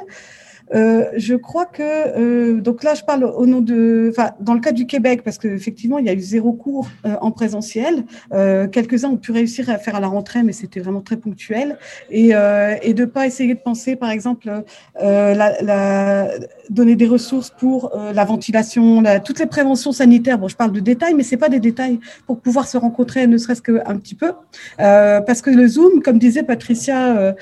[0.76, 4.60] Euh, je crois que euh, donc là je parle au nom de, enfin dans le
[4.60, 8.04] cas du Québec parce qu'effectivement il y a eu zéro cours euh, en présentiel.
[8.34, 11.78] Euh, quelques-uns ont pu réussir à faire à la rentrée, mais c'était vraiment très ponctuel
[12.12, 14.64] et euh, et de pas essayer de penser par exemple
[15.02, 16.30] la, la,
[16.70, 20.38] donner des ressources pour la ventilation, la, toutes les préventions sanitaires.
[20.38, 23.38] Bon, je parle de détails, mais c'est pas des détails pour pouvoir se rencontrer, ne
[23.38, 24.34] serait-ce qu'un petit peu,
[24.78, 27.36] parce que le Zoom, comme disait Patricia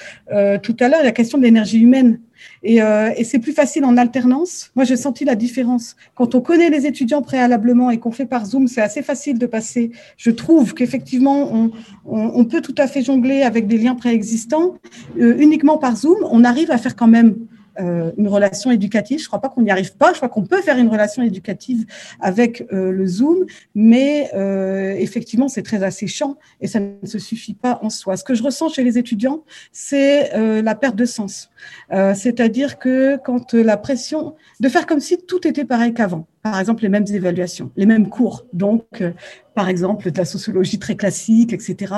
[0.63, 2.19] tout à l'heure, la question de l'énergie humaine
[2.63, 4.71] et, euh, et c'est plus facile en alternance.
[4.75, 5.95] Moi, j'ai senti la différence.
[6.15, 9.45] Quand on connaît les étudiants préalablement et qu'on fait par Zoom, c'est assez facile de
[9.45, 9.91] passer.
[10.17, 11.71] Je trouve qu'effectivement, on,
[12.05, 14.75] on, peut tout à fait jongler avec des liens préexistants.
[15.19, 17.35] Euh, uniquement par Zoom, on arrive à faire quand même
[17.79, 19.19] euh, une relation éducative.
[19.19, 20.11] Je ne crois pas qu'on n'y arrive pas.
[20.11, 21.85] Je crois qu'on peut faire une relation éducative
[22.19, 27.53] avec euh, le Zoom, mais euh, effectivement, c'est très asséchant et ça ne se suffit
[27.53, 28.17] pas en soi.
[28.17, 31.49] Ce que je ressens chez les étudiants, c'est euh, la perte de sens.
[31.91, 36.59] Euh, c'est-à-dire que quand la pression, de faire comme si tout était pareil qu'avant par
[36.59, 38.45] exemple, les mêmes évaluations, les mêmes cours.
[38.53, 39.11] Donc, euh,
[39.53, 41.93] par exemple, de la sociologie très classique, etc.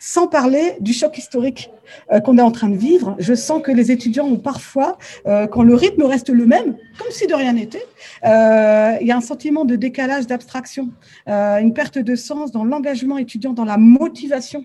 [0.00, 1.70] Sans parler du choc historique
[2.12, 3.16] euh, qu'on est en train de vivre.
[3.18, 7.10] Je sens que les étudiants ont parfois, euh, quand le rythme reste le même, comme
[7.10, 7.86] si de rien n'était,
[8.24, 10.90] il y a un sentiment de décalage, d'abstraction,
[11.26, 14.64] une perte de sens dans l'engagement étudiant, dans la motivation,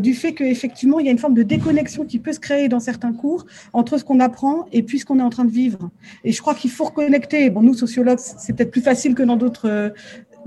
[0.00, 2.80] du fait qu'effectivement, il y a une forme de déconnexion qui peut se créer dans
[2.80, 5.90] certains cours entre ce qu'on apprend et puis ce qu'on est en train de vivre.
[6.24, 7.50] Et je crois qu'il faut reconnecter.
[7.50, 9.90] Bon, nous, sociologues, c'est peut-être plus facile que dans d'autres euh,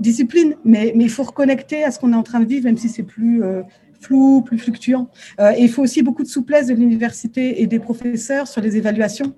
[0.00, 2.78] disciplines, mais, mais, il faut reconnecter à ce qu'on est en train de vivre, même
[2.78, 3.62] si c'est plus euh,
[4.00, 5.08] flou, plus fluctuant.
[5.40, 8.76] Euh, et il faut aussi beaucoup de souplesse de l'université et des professeurs sur les
[8.76, 9.34] évaluations,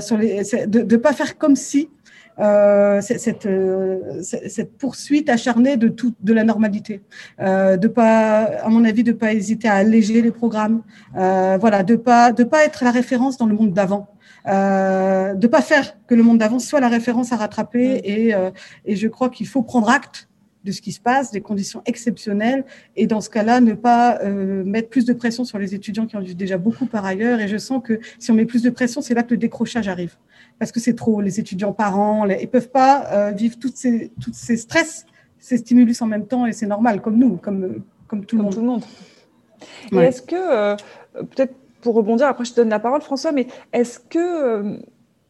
[0.00, 1.88] sur les, de ne pas faire comme si
[3.00, 3.48] cette,
[4.22, 7.02] cette, poursuite acharnée de tout, de la normalité,
[7.38, 10.82] de pas, à mon avis, de pas hésiter à alléger les programmes,
[11.14, 14.14] voilà, de pas de pas être la référence dans le monde d'avant.
[14.46, 18.00] Euh, de pas faire que le monde d'avant soit la référence à rattraper.
[18.04, 18.50] Et, euh,
[18.84, 20.28] et je crois qu'il faut prendre acte
[20.64, 22.64] de ce qui se passe, des conditions exceptionnelles,
[22.96, 26.16] et dans ce cas-là, ne pas euh, mettre plus de pression sur les étudiants qui
[26.16, 27.40] en vivent déjà beaucoup par ailleurs.
[27.40, 29.88] Et je sens que si on met plus de pression, c'est là que le décrochage
[29.88, 30.16] arrive,
[30.58, 31.20] parce que c'est trop.
[31.20, 35.06] Les étudiants parents, ils peuvent pas euh, vivre toutes ces, toutes ces stress,
[35.38, 38.54] ces stimulus en même temps, et c'est normal, comme nous, comme, comme tout le monde.
[38.54, 38.84] Tout le monde.
[39.92, 40.76] Et est-ce que
[41.14, 44.78] peut-être pour rebondir, après je te donne la parole, François, mais est-ce que euh,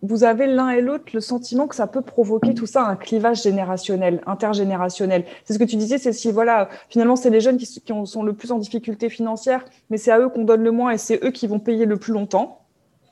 [0.06, 3.42] vous avez l'un et l'autre le sentiment que ça peut provoquer tout ça un clivage
[3.42, 7.66] générationnel, intergénérationnel C'est ce que tu disais, c'est si voilà, finalement c'est les jeunes qui,
[7.66, 10.98] sont le plus en difficulté financière, mais c'est à eux qu'on donne le moins et
[10.98, 12.66] c'est eux qui vont payer le plus longtemps.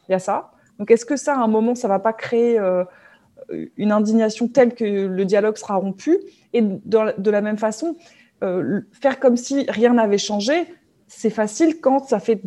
[0.08, 0.52] Il y a ça.
[0.78, 2.84] Donc est-ce que ça, à un moment, ça va pas créer euh,
[3.76, 6.18] une indignation telle que le dialogue sera rompu?
[6.52, 7.96] Et de, la même façon,
[8.42, 10.66] euh, faire comme si rien n'avait changé,
[11.06, 12.42] c'est facile quand ça fait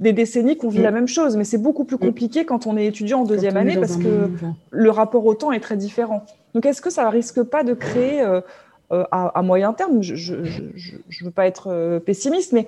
[0.00, 0.94] des décennies qu'on vit la mm.
[0.94, 2.00] même chose, mais c'est beaucoup plus mm.
[2.00, 4.30] compliqué quand on est étudiant en deuxième année parce que
[4.70, 6.24] le rapport au temps est très différent.
[6.54, 8.40] Donc, est-ce que ça ne risque pas de créer, euh,
[8.92, 12.66] euh, à, moyen terme, je ne veux pas être euh, pessimiste, mais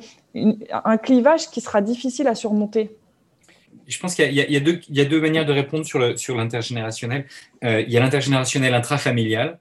[0.85, 2.97] un clivage qui sera difficile à surmonter?
[3.89, 7.27] Je pense qu'il y, y, a deux manières de répondre sur l'intergénérationnel.
[7.63, 9.59] il y a l'intergénérationnel intrafamilial,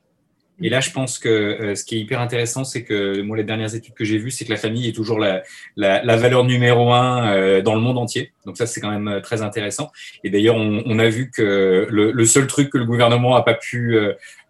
[0.62, 3.43] et là, je pense que euh, ce qui est hyper intéressant, c'est que moi, les
[3.43, 5.41] dernières études que j'ai vues, c'est que la famille est toujours la,
[5.76, 8.32] la, la valeur numéro un euh, dans le monde entier.
[8.45, 9.91] Donc ça, c'est quand même euh, très intéressant.
[10.24, 13.41] Et d'ailleurs, on, on, a vu que le, le, seul truc que le gouvernement n'a
[13.41, 13.97] pas pu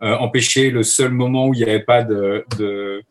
[0.02, 3.04] empêcher, le seul moment où il n'y avait pas de, de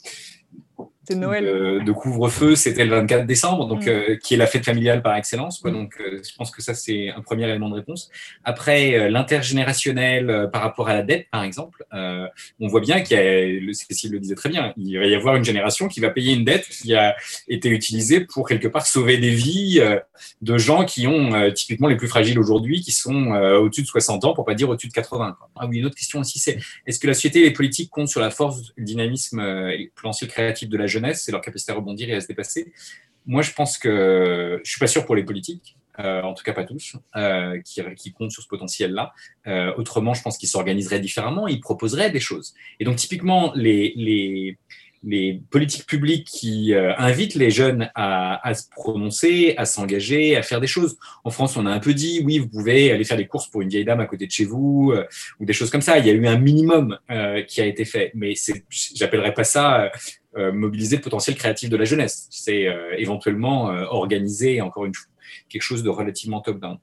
[1.14, 1.84] Noël.
[1.84, 3.88] de, couvre-feu, c'était le 24 décembre, donc mm.
[3.88, 5.58] euh, qui est la fête familiale par excellence.
[5.58, 5.70] Quoi.
[5.70, 5.74] Mm.
[5.74, 8.10] Donc, euh, je pense que ça c'est un premier élément de réponse.
[8.44, 13.20] Après, euh, l'intergénérationnel par rapport à la dette, par exemple, on voit bien qu'il y
[13.20, 16.34] a, Cécile le disait très bien, il va y avoir une génération qui va payer
[16.34, 17.16] une dette qui a
[17.48, 19.80] été utilisée pour quelque part sauver des vies
[20.42, 24.34] de gens qui ont typiquement les plus fragiles aujourd'hui, qui sont au-dessus de 60 ans,
[24.34, 25.36] pour pas dire au-dessus de 80.
[25.56, 28.08] Ah oui, une autre question aussi, c'est est-ce que la société et les politiques comptent
[28.08, 31.72] sur la force, le dynamisme et le potentiel créatif de la jeunesse c'est leur capacité
[31.72, 32.72] à rebondir et à se dépasser.
[33.26, 36.52] Moi, je pense que je suis pas sûr pour les politiques, euh, en tout cas
[36.52, 39.12] pas tous, euh, qui, comptent sur ce potentiel-là.
[39.46, 42.54] Euh, autrement, je pense qu'ils s'organiseraient différemment, ils proposeraient des choses.
[42.78, 44.56] Et donc, typiquement, les,
[45.50, 50.66] politiques publiques qui invitent les jeunes à, à se prononcer, à s'engager, à faire des
[50.66, 50.98] choses.
[51.24, 53.62] En France, on a un peu dit, oui, vous pouvez aller faire des courses pour
[53.62, 54.92] une vieille dame à côté de chez vous,
[55.38, 55.98] ou des choses comme ça.
[55.98, 56.98] Il y a eu un minimum
[57.48, 58.34] qui a été fait, mais
[58.94, 59.90] j'appellerais pas ça
[60.36, 62.26] mobiliser le potentiel créatif de la jeunesse.
[62.30, 65.08] C'est euh, éventuellement euh, organiser, encore une fois,
[65.48, 66.78] quelque chose de relativement top-down.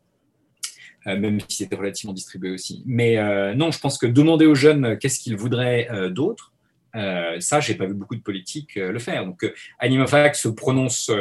[1.05, 2.83] même si c'était relativement distribué aussi.
[2.85, 3.15] Mais
[3.55, 6.53] non, je pense que demander aux jeunes qu'est-ce qu'ils voudraient d'autre,
[6.95, 9.25] euh, ça, j'ai pas vu beaucoup de politiques le faire.
[9.25, 11.11] Donc, euh, AnimaFac se prononce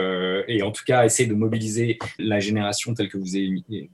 [0.48, 3.90] et en tout cas essaie de mobiliser la génération telle que vous êtes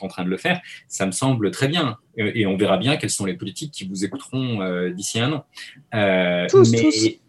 [0.00, 0.60] en train de le faire.
[0.88, 1.96] Ça me semble très bien.
[2.16, 6.46] et on verra bien quelles sont les politiques qui vous écouteront d'ici un an.
[6.48, 7.20] tous, tous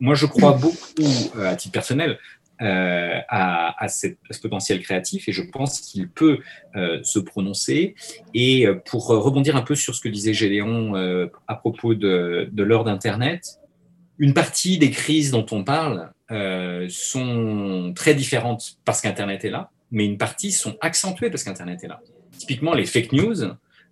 [0.00, 2.18] moi, je crois beaucoup, euh, à titre personnel,
[2.62, 6.38] euh, à, ce potentiel créatif et je pense qu'il peut
[6.74, 7.94] euh, se prononcer.
[8.34, 10.94] Et pour rebondir un peu sur ce que disait Gédéon
[11.46, 13.60] à propos de, de l'heure d'Internet,
[14.18, 16.10] une partie des crises dont on parle
[16.88, 21.88] sont très différentes parce qu'Internet est là, mais une partie sont accentuées parce qu'Internet est
[21.88, 22.00] là.
[22.38, 23.42] Typiquement, les fake news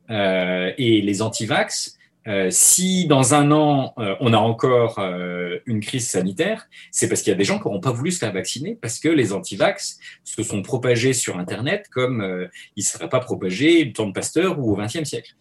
[0.09, 6.08] et les anti-vax euh, si dans un an, euh, on a encore euh, une crise
[6.08, 8.78] sanitaire, c'est parce qu'il y a des gens qui n'auront pas voulu se faire vacciner
[8.80, 13.84] parce que les antivax se sont propagés sur Internet comme ils ne seraient pas propagés
[13.84, 15.34] du temps de Pasteur ou au XXe siècle.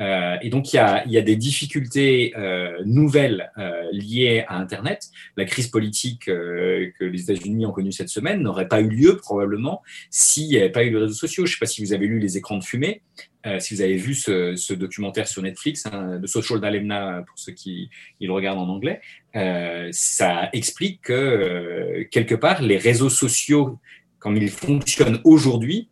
[0.00, 4.44] Euh, et donc, il y a, il y a des difficultés euh, nouvelles euh, liées
[4.48, 5.10] à Internet.
[5.36, 9.82] La crise politique que les États-Unis ont connue cette semaine n'aurait pas eu lieu probablement
[10.10, 11.44] s'il n'y avait pas eu les réseaux sociaux.
[11.46, 13.02] Je ne sais pas si vous avez lu Les écrans de fumée,
[13.58, 17.52] si vous avez vu ce, ce documentaire sur Netflix, hein, de Social Dilemma pour ceux
[17.52, 17.88] qui
[18.20, 19.00] le regardent en anglais.
[19.92, 23.78] ça explique que quelque part, les réseaux sociaux,
[24.18, 25.88] comme ils fonctionnent aujourd'hui,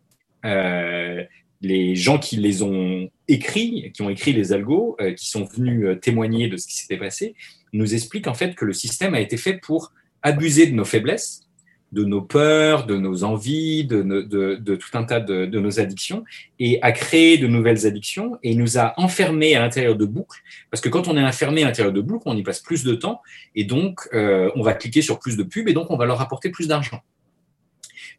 [1.61, 5.85] les gens qui les ont écrits, qui ont écrit les algos, euh, qui sont venus
[5.85, 7.35] euh, témoigner de ce qui s'était passé,
[7.73, 11.41] nous expliquent en fait que le système a été fait pour abuser de nos faiblesses,
[11.91, 16.23] de nos peurs, de nos envies, de, de, tout un tas de, nos addictions,
[16.59, 20.39] et a créé de nouvelles addictions, et nous a enfermés à l'intérieur de boucles,
[20.71, 22.95] parce que quand on est enfermé à l'intérieur de boucles, on y passe plus de
[22.95, 23.21] temps,
[23.55, 26.21] et donc euh, on va cliquer sur plus de pubs, et donc on va leur
[26.21, 27.01] apporter plus d'argent.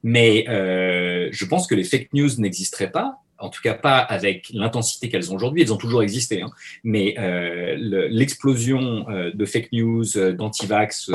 [0.03, 5.09] Mais je pense que les fake news n'existeraient pas en tout cas pas avec l'intensité
[5.09, 6.51] qu'elles ont aujourd'hui, elles ont toujours existé, hein.
[6.85, 7.75] mais euh,
[8.11, 11.11] l'explosion euh, de fake news, euh, d'antivax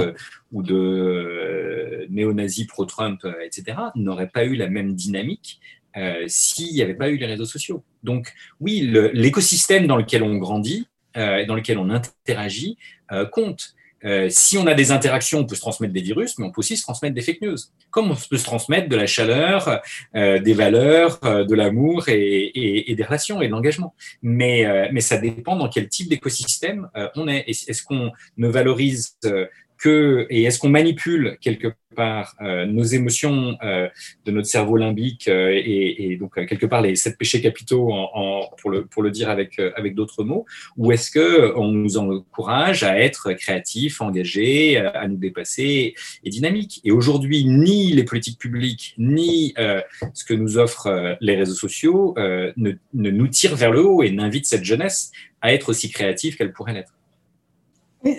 [0.52, 1.75] ou de
[2.10, 5.60] néo-nazis pro-Trump, etc., n'aurait pas eu la même dynamique
[6.28, 7.84] s'il n'y avait pas eu les réseaux sociaux.
[8.04, 8.82] Donc oui,
[9.14, 12.78] l'écosystème dans lequel on grandit, dans lequel on interagit,
[13.32, 13.76] compte.
[14.06, 16.60] Euh, si on a des interactions, on peut se transmettre des virus, mais on peut
[16.60, 17.58] aussi se transmettre des fake news.
[17.90, 19.82] Comme on peut se transmettre de la chaleur,
[20.16, 23.96] euh, des valeurs, euh, de l'amour et, des relations et de l'engagement.
[24.22, 27.46] Mais, mais ça dépend dans quel type d'écosystème on est.
[27.48, 29.18] Est-ce qu'on ne valorise
[29.88, 33.88] et est-ce qu'on manipule quelque part euh, nos émotions euh,
[34.26, 37.92] de notre cerveau limbique euh, et, donc quelque part les sept péchés capitaux
[38.58, 40.46] pour, le, dire avec, avec d'autres mots,
[40.78, 46.82] ou est-ce que on nous encourage à être créatifs, engagés, à nous dépasser et dynamiques?
[46.84, 49.54] Et aujourd'hui, ni les politiques publiques, ni
[50.14, 54.12] ce que nous offrent les réseaux sociaux ne, ne nous tirent vers le haut et
[54.12, 56.94] n'invitent cette jeunesse à être aussi créative qu'elle pourrait l'être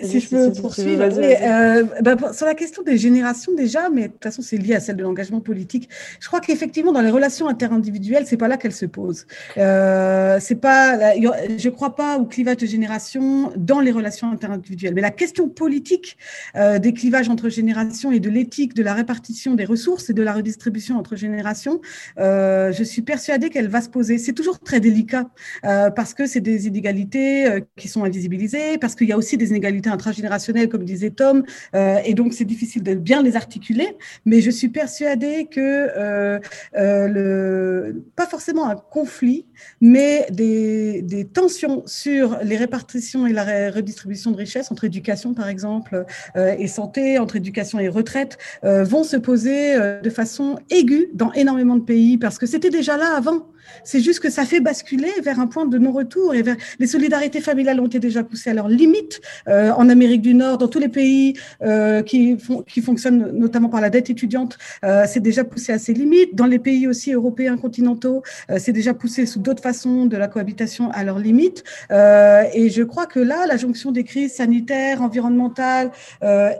[0.03, 1.03] si je peux poursuivre.
[1.03, 4.79] Euh, bah, sur la question des générations déjà, mais de toute façon c'est lié à
[4.79, 5.89] celle de l'engagement politique.
[6.19, 9.25] Je crois qu'effectivement dans les relations interindividuelles, c'est pas là qu'elle se pose.
[9.57, 14.93] Euh, c'est pas, je crois pas au clivage de génération dans les relations interindividuelles.
[14.93, 16.17] Mais la question politique
[16.55, 20.23] euh, des clivages entre générations et de l'éthique de la répartition des ressources et de
[20.23, 21.81] la redistribution entre générations,
[22.19, 24.17] euh, je suis persuadée qu'elle va se poser.
[24.17, 25.29] C'est toujours très délicat
[25.61, 29.76] parce que c'est des inégalités qui sont invisibilisées, parce qu'il y a aussi des inégalités
[29.85, 31.43] intragénérationnelle, comme disait Tom,
[31.75, 36.39] euh, et donc c'est difficile de bien les articuler, mais je suis persuadée que euh,
[36.75, 39.45] euh, le, pas forcément un conflit,
[39.81, 45.49] mais des, des, tensions sur les répartitions et la redistribution de richesses entre éducation, par
[45.49, 51.75] exemple, et santé, entre éducation et retraite, vont se poser de façon aiguë dans énormément
[51.75, 53.47] de pays, parce que c'était déjà là avant.
[53.83, 57.41] C'est juste que ça fait basculer vers un point de non-retour et vers les solidarités
[57.41, 60.79] familiales ont été déjà poussées à leur limite euh, en Amérique du Nord, dans tous
[60.79, 65.71] les pays euh, qui, qui fonctionnent notamment par la dette étudiante, euh, c'est déjà poussé
[65.73, 66.35] à ses limites.
[66.35, 70.27] Dans les pays aussi européens continentaux, euh, c'est déjà poussé sous d'autres façons de la
[70.27, 71.63] cohabitation à leurs limites.
[71.91, 75.91] Euh, et je crois que là, la jonction des crises sanitaires, environnementales,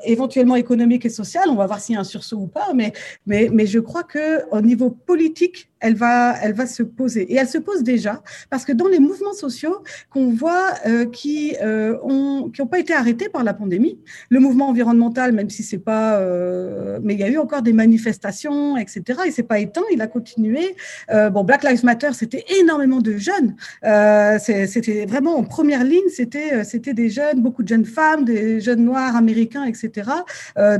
[0.05, 2.93] éventuellement économiques et sociales, on va voir s'il y a un sursaut ou pas, mais,
[3.25, 7.31] mais, mais je crois que au niveau politique, elle va, elle va se poser.
[7.31, 11.55] Et elle se pose déjà parce que dans les mouvements sociaux qu'on voit euh, qui
[11.61, 15.63] euh, ont qui ont pas été arrêtés par la pandémie, le mouvement environnemental, même si
[15.63, 19.21] c'est pas, euh, mais il y a eu encore des manifestations, etc.
[19.25, 20.75] Il s'est pas éteint, il a continué.
[21.11, 23.55] Euh, bon, Black Lives Matter, c'était énormément de jeunes.
[23.85, 28.59] Euh, c'était vraiment en première ligne, c'était c'était des jeunes, beaucoup de jeunes femmes, des
[28.59, 30.09] jeunes noirs américains, etc.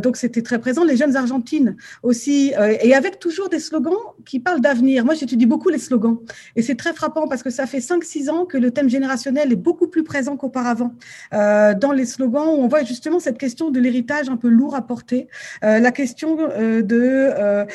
[0.01, 0.83] donc c'était très présent.
[0.83, 3.93] Les jeunes argentines aussi, et avec toujours des slogans
[4.25, 6.17] qui parlent d'avenir moi, j'étudie beaucoup les slogans.
[6.56, 9.58] Et c'est très frappant parce que ça fait 5-6 ans que le thème générationnel est
[9.58, 10.93] beaucoup plus présent qu'auparavant.
[11.34, 14.76] Euh, dans les slogans, où on voit justement cette question de l'héritage un peu lourd
[14.76, 15.28] à porter,
[15.63, 17.67] euh, la question euh, de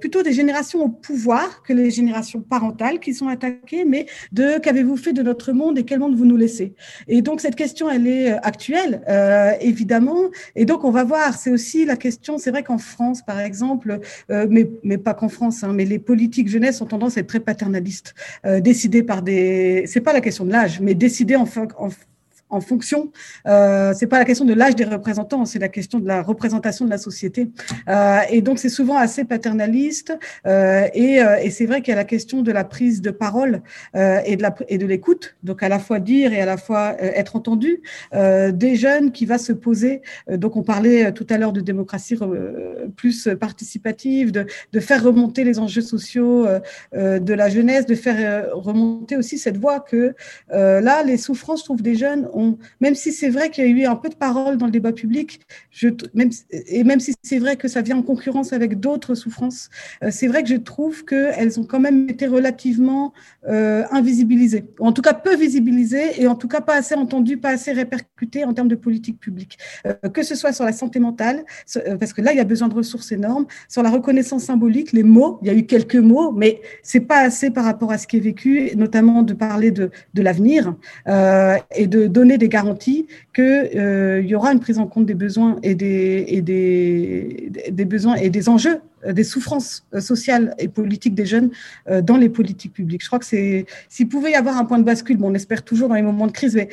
[0.00, 4.96] plutôt des générations au pouvoir que les générations parentales qui sont attaquées, mais de qu'avez-vous
[4.96, 6.74] fait de notre monde et quel monde vous nous laissez?
[7.08, 9.02] Et donc, cette question, elle est actuelle,
[9.60, 10.30] évidemment.
[10.56, 14.00] Et donc, on va voir, c'est aussi la question, c'est vrai qu'en France, par exemple,
[14.28, 17.40] mais, mais pas qu'en France, hein, mais les politiques jeunesse ont tendance à être très
[17.40, 19.84] paternalistes, euh, décidées par des.
[19.86, 21.46] C'est pas la question de l'âge, mais décidées en,
[21.78, 21.88] en
[22.52, 23.10] en fonction.
[23.48, 26.84] Euh, c'est pas la question de l'âge des représentants, c'est la question de la représentation
[26.84, 27.50] de la société.
[27.88, 30.16] Euh, et donc c'est souvent assez paternaliste.
[30.46, 33.10] Euh, et, euh, et c'est vrai qu'il y a la question de la prise de
[33.10, 33.62] parole
[33.94, 35.36] et de l'écoute.
[35.42, 39.38] Donc à la fois dire et à la fois être entendu des jeunes qui va
[39.38, 40.02] se poser.
[40.28, 42.16] donc on parlait tout à l'heure de démocratie
[42.96, 44.46] plus participative, de,
[44.80, 46.46] faire remonter les enjeux sociaux
[46.92, 50.14] de la jeunesse, de faire remonter aussi cette voix que
[50.50, 52.28] là les souffrances, je trouve, des jeunes
[52.80, 54.92] même si c'est vrai qu'il y a eu un peu de parole dans le débat
[54.92, 55.40] public,
[55.82, 59.70] et même si c'est vrai que ça vient en concurrence avec d'autres souffrances,
[60.02, 63.12] euh, c'est vrai que je trouve qu'elles ont quand même été relativement
[63.48, 67.50] euh, invisibilisées, en tout cas peu visibilisées, et en tout cas pas assez entendues, pas
[67.50, 69.58] assez répercutées en termes de politique publique.
[69.86, 71.44] Euh, que ce soit sur la santé mentale,
[71.98, 75.02] parce que là, il y a besoin de ressources énormes, sur la reconnaissance symbolique, les
[75.02, 78.06] mots, il y a eu quelques mots, mais c'est pas assez par rapport à ce
[78.06, 80.74] qui est vécu, notamment de parler de l'avenir
[81.74, 85.58] et de donner des garanties qu'il euh, y aura une prise en compte des besoins
[85.62, 88.80] et des, et des, des besoins et des enjeux
[89.10, 91.50] des souffrances euh, sociales et politiques des jeunes
[92.02, 93.02] dans les politiques publiques.
[93.02, 95.62] Je crois que c'est, s'il pouvait y avoir un point de bascule, bon, on espère
[95.62, 96.68] toujours dans les moments de crise, mais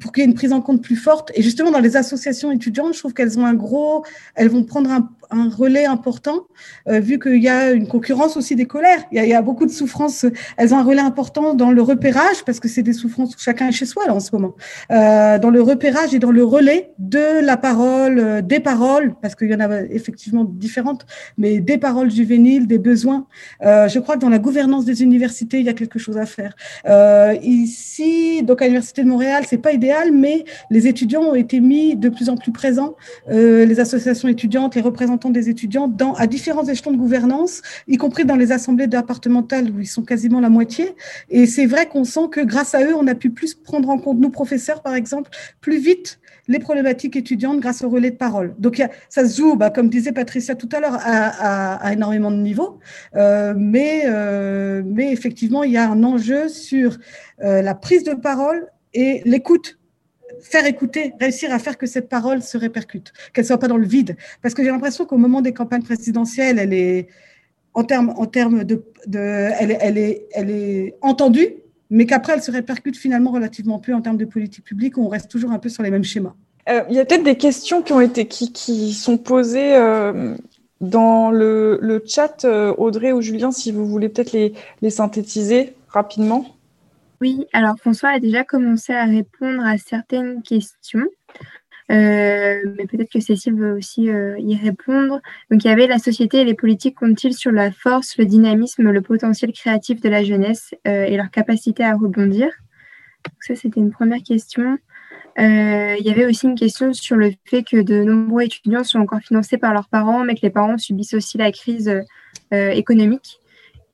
[0.00, 1.32] pour qu'il y ait une prise en compte plus forte.
[1.34, 4.04] Et justement, dans les associations étudiantes, je trouve qu'elles ont un gros,
[4.34, 6.46] elles vont prendre un, relais important,
[6.88, 9.04] euh, vu qu'il y a une concurrence aussi des colères.
[9.12, 10.24] Il y, a, beaucoup de souffrances.
[10.56, 13.68] Elles ont un relais important dans le repérage, parce que c'est des souffrances où chacun
[13.68, 14.54] est chez soi là, en ce moment.
[14.90, 19.34] Euh, dans le repérage et dans le relais de la parole, euh, des paroles, parce
[19.34, 21.04] qu'il y en a effectivement différentes,
[21.36, 23.26] mais des paroles juvéniles, des besoins.
[23.62, 26.24] Euh, je crois que dans la gouvernance des universités, il y a quelque chose à
[26.24, 26.56] faire.
[26.86, 31.60] Euh, ici, donc à l'université de Montréal, c'est pas idéal, mais les étudiants ont été
[31.60, 32.96] mis de plus en plus présents.
[33.28, 38.24] les associations étudiantes, les représentants des étudiants dans, à différents échelons de gouvernance, y compris
[38.24, 40.94] dans les assemblées départementales où ils sont quasiment la moitié.
[41.28, 43.98] Et c'est vrai qu'on sent que grâce à eux, on a pu plus prendre en
[43.98, 48.54] compte, nous professeurs par exemple, plus vite les problématiques étudiantes grâce au relais de parole.
[48.58, 52.80] Donc ça se joue, bah, comme disait Patricia tout à l'heure, à, énormément de niveaux,
[53.14, 56.96] euh, mais, euh, mais effectivement, il y a un enjeu sur
[57.44, 59.78] euh, la prise de parole et l'écoute
[60.40, 63.86] faire écouter, réussir à faire que cette parole se répercute, qu'elle soit pas dans le
[63.86, 64.16] vide.
[64.40, 67.08] Parce que j'ai l'impression qu'au moment des campagnes présidentielles, elle est,
[67.74, 68.14] en termes,
[68.64, 71.56] de, elle est entendue,
[71.90, 75.08] mais qu'après elle se répercute finalement relativement peu en termes de politique publique, où on
[75.08, 76.34] reste toujours un peu sur les mêmes schémas.
[76.68, 80.34] Euh, il y a peut-être des questions qui ont été qui, qui sont posées euh,
[80.80, 85.74] dans le, le chat, euh, Audrey ou Julien, si vous voulez peut-être les, les synthétiser
[85.88, 86.44] rapidement.
[87.20, 91.06] Oui, alors François a déjà commencé à répondre à certaines questions,
[91.90, 95.20] euh, mais peut-être que Cécile veut aussi euh, y répondre.
[95.50, 98.90] Donc, il y avait la société et les politiques comptent-ils sur la force, le dynamisme,
[98.90, 102.46] le potentiel créatif de la jeunesse euh, et leur capacité à rebondir?
[103.24, 104.78] Donc, ça, c'était une première question.
[105.38, 109.20] il y avait aussi une question sur le fait que de nombreux étudiants sont encore
[109.20, 111.92] financés par leurs parents, mais que les parents subissent aussi la crise
[112.52, 113.40] économique.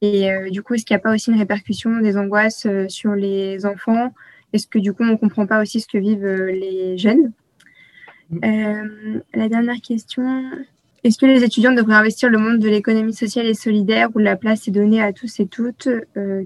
[0.03, 3.67] Et du coup, est-ce qu'il n'y a pas aussi une répercussion des angoisses sur les
[3.67, 4.13] enfants?
[4.53, 7.33] Est-ce que du coup, on ne comprend pas aussi ce que vivent les jeunes?
[8.31, 9.21] Mm.
[9.35, 10.51] La dernière question,
[11.03, 14.37] est-ce que les étudiants devraient investir le monde de l'économie sociale et solidaire où la
[14.37, 15.89] place est donnée à tous et toutes?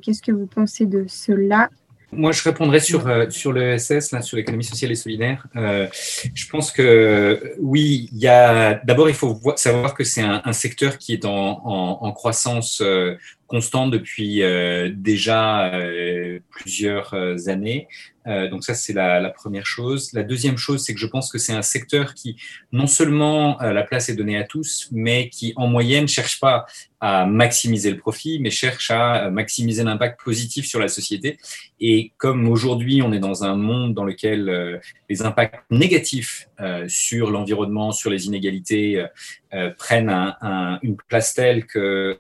[0.03, 1.71] Qu'est-ce que vous pensez de cela?
[2.11, 5.47] Moi, je répondrai sur, sur le sur l'économie sociale et solidaire.
[5.57, 5.87] Euh,
[6.35, 8.81] je pense que oui, il y a.
[8.85, 11.61] D'abord, il faut savoir que c'est un, secteur qui est en,
[12.01, 12.83] en croissance
[13.49, 17.89] euh, constante depuis euh, déjà euh, plusieurs euh, années.
[18.51, 20.13] donc ça, c'est la, la, première chose.
[20.13, 22.37] La deuxième chose, c'est que je pense que c'est un secteur qui,
[22.73, 26.67] non seulement la place est donnée à tous, mais qui, en moyenne, cherche pas
[27.01, 31.39] à maximiser le profit, mais cherche à maximiser l'impact positif sur la société.
[31.81, 34.79] Et comme aujourd'hui, on est dans un monde dans lequel
[35.09, 36.51] les impacts négatifs
[36.87, 39.03] sur l'environnement, sur les inégalités,
[39.79, 42.19] prennent un, un, une place telle que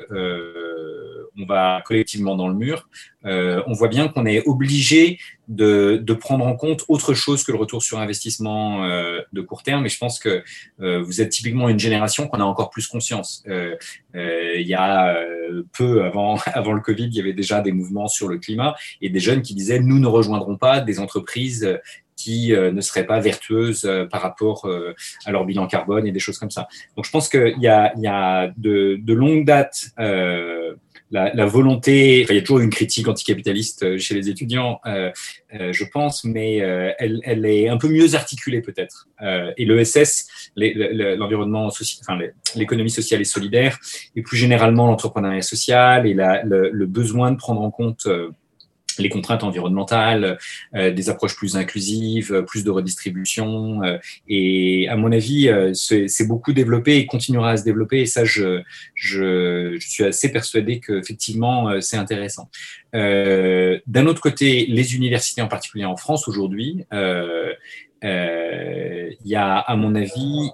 [1.38, 2.88] on va collectivement dans le mur,
[3.24, 5.18] euh, on voit bien qu'on est obligé
[5.48, 9.86] de, prendre en compte autre chose que le retour sur investissement euh, de court terme.
[9.86, 10.42] Et je pense que
[10.80, 13.44] euh, vous êtes typiquement une génération qu'on a encore plus conscience.
[13.46, 15.16] il y a
[15.72, 19.10] peu avant, avant le Covid, il y avait déjà des mouvements sur le climat et
[19.10, 21.78] des jeunes qui disaient nous ne rejoindrons pas des entreprises
[22.16, 24.68] qui ne seraient pas vertueuses par rapport
[25.24, 26.66] à leur bilan carbone et des choses comme ça.
[26.96, 29.92] Donc je pense qu'il y a, il y a de, de longue date
[31.10, 35.10] la, volonté, il y a toujours une critique anticapitaliste euh, chez les étudiants, euh,
[35.54, 39.08] euh, je pense, mais elle, elle, est un peu mieux articulée peut-être.
[39.56, 42.18] et l'ESS, l'environnement enfin,
[42.54, 43.78] l'économie sociale et solidaire,
[44.16, 48.06] et plus généralement l'entrepreneuriat social et la, le, besoin de prendre en compte
[49.02, 50.38] les contraintes environnementales,
[50.74, 53.82] euh, des approches plus inclusives, euh, plus de redistribution.
[53.82, 58.00] Euh, et à mon avis, c'est beaucoup développé et continuera à se développer.
[58.00, 58.62] Et ça, je,
[58.94, 62.50] je, suis assez persuadé qu'effectivement, c'est intéressant.
[62.92, 67.56] D'un autre côté, les universités, en particulier en France aujourd'hui, il
[69.24, 70.50] y a, à mon avis,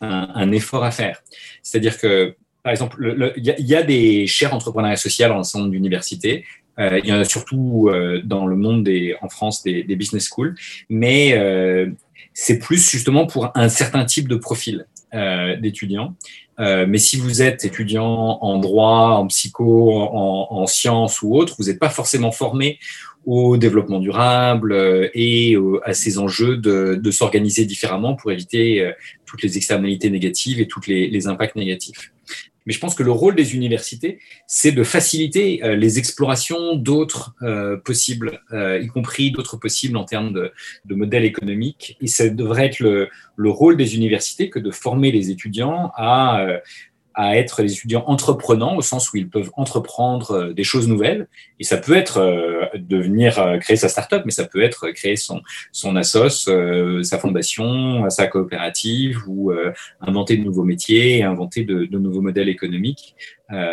[0.00, 1.22] un, un effort à faire.
[1.62, 6.44] C'est-à-dire que par exemple, il y, a des chaires entrepreneuriat social en centre d'université.
[6.78, 9.96] Euh, il y en a surtout euh, dans le monde des, en France des, des
[9.96, 10.54] business schools,
[10.90, 11.90] mais euh,
[12.34, 16.14] c'est plus justement pour un certain type de profil euh, d'étudiants.
[16.58, 21.54] Euh, mais si vous êtes étudiant en droit, en psycho, en, en sciences ou autre,
[21.58, 22.78] vous n'êtes pas forcément formé
[23.26, 24.72] au développement durable
[25.12, 28.92] et à ces enjeux de, de s'organiser différemment pour éviter
[29.24, 32.12] toutes les externalités négatives et tous les, les impacts négatifs.
[32.66, 37.34] Mais je pense que le rôle des universités, c'est de faciliter euh, les explorations d'autres
[37.42, 40.52] euh, possibles, euh, y compris d'autres possibles en termes de,
[40.94, 41.96] modèles économiques.
[42.00, 43.08] Et ça devrait être le,
[43.50, 46.46] rôle des universités que de former les étudiants à
[47.16, 51.28] à être des étudiants entreprenants au sens où ils peuvent entreprendre euh, des choses nouvelles.
[51.58, 54.90] Et ça peut être euh, de venir euh, créer sa start-up, mais ça peut être
[54.90, 55.40] créer son,
[55.72, 56.46] son assos,
[57.02, 59.50] sa fondation, sa coopérative ou
[60.00, 63.14] inventer de nouveaux métiers, inventer de, de nouveaux modèles économiques.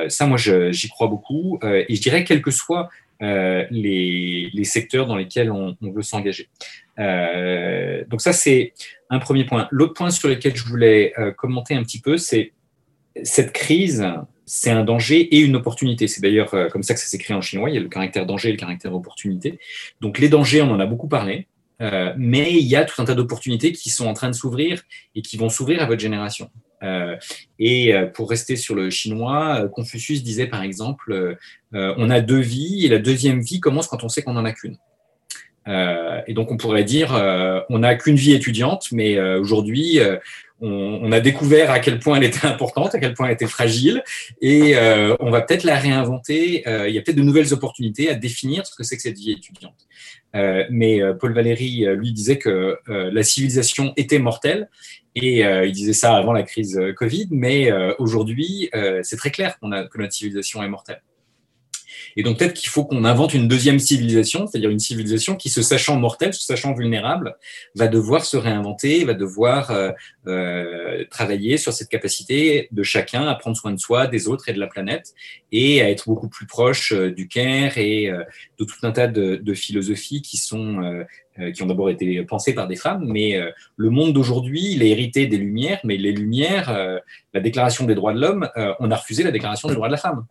[0.07, 1.59] ça, moi, j'y crois beaucoup.
[1.63, 2.89] et je dirais, quels que soient
[3.19, 6.47] les, les, secteurs dans lesquels on, on veut s'engager.
[6.97, 8.73] Donc ça, c'est
[9.09, 9.67] un premier point.
[9.71, 12.53] L'autre point sur lequel je voulais commenter un petit peu, c'est
[13.21, 14.05] cette crise,
[14.45, 16.07] c'est un danger et une opportunité.
[16.07, 17.69] C'est d'ailleurs euh, comme ça que ça s'écrit en chinois.
[17.69, 19.59] Il y a le caractère danger et le caractère opportunité.
[20.01, 21.47] Donc les dangers, on en a beaucoup parlé,
[21.81, 24.83] euh, mais il y a tout un tas d'opportunités qui sont en train de s'ouvrir
[25.15, 26.49] et qui vont s'ouvrir à votre génération.
[26.83, 27.15] Euh,
[27.59, 31.37] et pour rester sur le chinois, Confucius disait par exemple,
[31.71, 34.51] on a deux vies et la deuxième vie commence quand on sait qu'on n'en a
[34.51, 34.77] qu'une.
[35.67, 37.11] Et donc on pourrait dire,
[37.69, 39.99] on n'a qu'une vie étudiante, mais aujourd'hui,
[40.63, 44.03] on, a découvert à quel point elle était importante, à quel point elle était fragile,
[44.41, 46.67] et euh, on va peut-être la réinventer.
[46.67, 49.17] Euh, il y a peut-être de nouvelles opportunités à définir ce que c'est que cette
[49.17, 49.87] vie étudiante.
[50.35, 54.69] Euh, mais Paul Valéry, lui, disait que la civilisation était mortelle,
[55.15, 58.69] et il disait ça avant la crise Covid, mais aujourd'hui,
[59.03, 61.01] c'est très clair qu'on a, que notre civilisation est mortelle.
[62.15, 65.61] Et donc peut-être qu'il faut qu'on invente une deuxième civilisation, c'est-à-dire une civilisation qui, se
[65.61, 67.35] sachant mortelle, se sachant vulnérable,
[67.75, 69.91] va devoir se réinventer, va devoir euh,
[70.27, 74.53] euh, travailler sur cette capacité de chacun à prendre soin de soi, des autres et
[74.53, 75.13] de la planète,
[75.51, 78.23] et à être beaucoup plus proche euh, du care et euh,
[78.59, 81.03] de tout un tas de, de philosophies qui sont euh,
[81.53, 84.89] qui ont d'abord été pensées par des femmes, mais euh, le monde d'aujourd'hui, il est
[84.89, 86.99] hérité des Lumières, mais les Lumières, euh,
[87.33, 88.47] la Déclaration des droits de l'homme,
[88.79, 90.25] on a refusé la Déclaration des droits de la femme.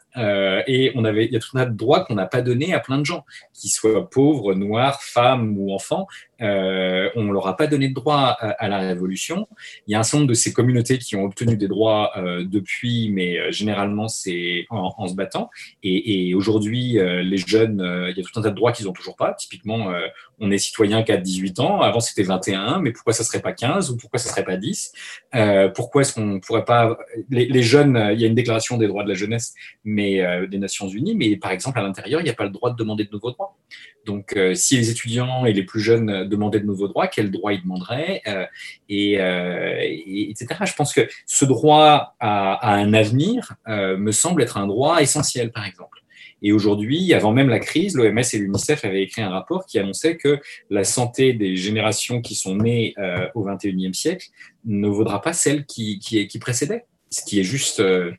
[0.68, 2.74] et on avait, il y a tout un tas de droits qu'on n'a pas donnés
[2.74, 6.06] à plein de gens, qu'ils soient pauvres, noirs, femmes ou enfants.
[6.42, 9.48] Euh, on ne leur a pas donné de droit à, la Révolution.
[9.86, 12.44] Il y a un certain nombre de ces communautés qui ont obtenu des droits euh,
[12.44, 15.50] depuis, mais généralement c'est en, en, se battant.
[15.82, 18.92] Et, et aujourd'hui, les jeunes, il y a tout un tas de droits qu'ils n'ont
[18.92, 19.34] toujours pas.
[19.34, 19.92] Typiquement,
[20.42, 21.80] on est citoyen qu'à 18 ans.
[21.80, 24.92] Avant, c'était 21, mais pourquoi ça serait pas 15 ou pourquoi ça serait pas 10
[25.34, 26.98] euh, Pourquoi est-ce qu'on pourrait pas
[27.30, 30.58] les, jeunes Il y a une déclaration des droits de la jeunesse, mais euh, des
[30.58, 33.04] Nations Unies, mais par exemple à l'intérieur, il n'y a pas le droit de demander
[33.04, 33.56] de nouveaux droits.
[34.04, 37.52] Donc, euh, si les étudiants et les plus jeunes demandaient de nouveaux droits, quels droits
[37.52, 38.22] ils demanderaient
[38.88, 39.14] et,
[40.30, 40.46] etc.
[40.64, 45.52] Je pense que ce droit à, à un avenir me semble être un droit essentiel,
[45.52, 46.02] par exemple.
[46.42, 50.16] Et aujourd'hui, avant même la crise, l'OMS et l'UNICEF avaient écrit un rapport qui annonçait
[50.16, 50.40] que
[50.70, 54.28] la santé des générations qui sont nées euh, au XXIe siècle
[54.64, 58.10] ne vaudra pas celle qui, qui, qui précédait, ce qui est juste euh,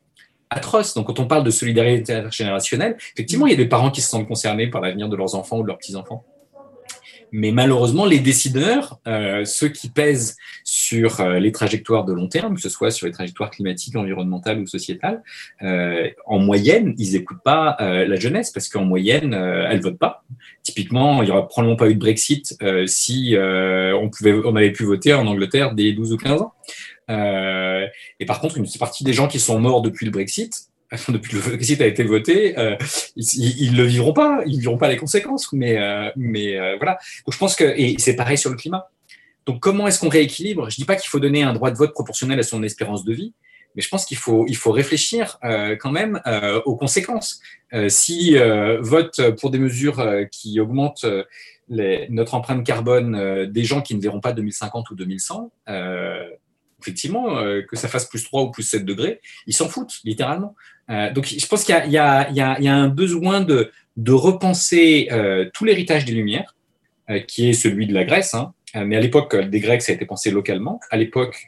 [0.56, 0.93] atroce.
[0.93, 4.10] Donc, quand on parle de solidarité intergénérationnelle, effectivement, il y a des parents qui se
[4.10, 6.26] sentent concernés par l'avenir de leurs enfants ou de leurs petits-enfants.
[7.36, 12.54] Mais malheureusement, les décideurs, euh, ceux qui pèsent sur euh, les trajectoires de long terme,
[12.54, 15.24] que ce soit sur les trajectoires climatiques, environnementales ou sociétales,
[15.64, 20.24] euh, en moyenne, ils n'écoutent pas la jeunesse parce qu'en moyenne, elle vote pas.
[20.62, 24.12] Typiquement, il n'y aurait probablement pas eu de Brexit si on,
[24.45, 26.54] on avait pu voter en Angleterre dès 12 ou 15 ans.
[27.10, 30.70] Et par contre, une partie des gens qui sont morts depuis le Brexit,
[31.10, 32.76] depuis que le Brexit a été voté, euh,
[33.16, 35.51] ils ne le vivront pas, ils ne vivront pas les conséquences.
[35.54, 36.97] Mais, euh, mais euh, voilà.
[37.26, 38.89] Donc je pense que, et c'est pareil sur le climat.
[39.45, 40.70] Donc comment est-ce qu'on rééquilibre?
[40.70, 43.14] Je dis pas qu'il faut donner un droit de vote proportionnel à son espérance de
[43.14, 43.34] vie,
[43.76, 47.41] mais je pense qu'il faut, il faut réfléchir euh, quand même euh, aux conséquences.
[47.74, 48.36] Euh, si
[48.82, 51.06] vote pour des mesures qui augmentent
[51.70, 55.51] les, notre empreinte carbone des gens qui ne verront pas 2050 ou 2100,
[56.84, 60.55] effectivement, que ça fasse plus 3 ou plus 7 degrés, ils s'en foutent, littéralement.
[60.89, 63.71] Euh, donc, je pense qu'il y, a un besoin de,
[64.11, 65.09] repenser
[65.53, 66.55] tout l'héritage des Lumières,
[67.27, 68.53] qui est celui de la Grèce, hein.
[68.75, 70.79] mais à l'époque des Grecs, ça a été pensé localement.
[70.89, 71.47] À l'époque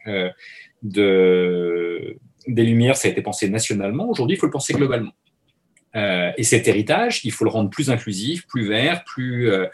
[0.83, 2.17] de,
[2.47, 4.09] des Lumières, ça a été pensé nationalement.
[4.09, 5.11] Aujourd'hui, il faut le penser globalement.
[5.95, 9.67] Euh, et cet héritage, il faut le rendre plus inclusif, plus vert, plus, euh,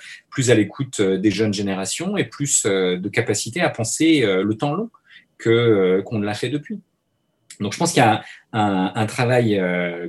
[0.48, 4.90] à l'écoute euh, des jeunes générations et plus de capacité à penser le temps long
[5.42, 6.80] que qu'on ne l'a fait depuis.
[7.60, 8.24] Donc je pense qu'il y a
[8.54, 9.62] un, travail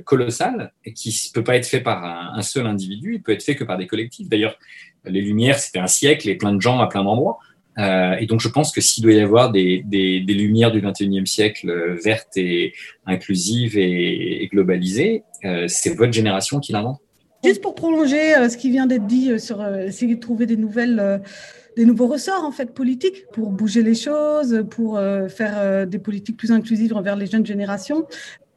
[0.05, 3.55] colossal qui ne peut pas être fait par un, seul individu, il peut être fait
[3.55, 4.27] que par des collectifs.
[4.27, 4.57] D'ailleurs,
[5.05, 7.37] les Lumières, c'était un siècle et plein de gens à plein d'endroits.
[7.79, 9.83] Euh, et donc, je pense que s'il doit y avoir des,
[10.27, 12.73] lumières du 21e siècle euh, vertes et
[13.05, 16.99] inclusives et, globalisées, euh, c'est votre génération qui l'invente.
[17.43, 21.21] Juste pour prolonger ce qui vient d'être dit sur essayer de trouver des nouvelles
[21.75, 24.99] des nouveaux ressorts en fait politiques pour bouger les choses, pour
[25.29, 28.05] faire des politiques plus inclusives envers les jeunes générations.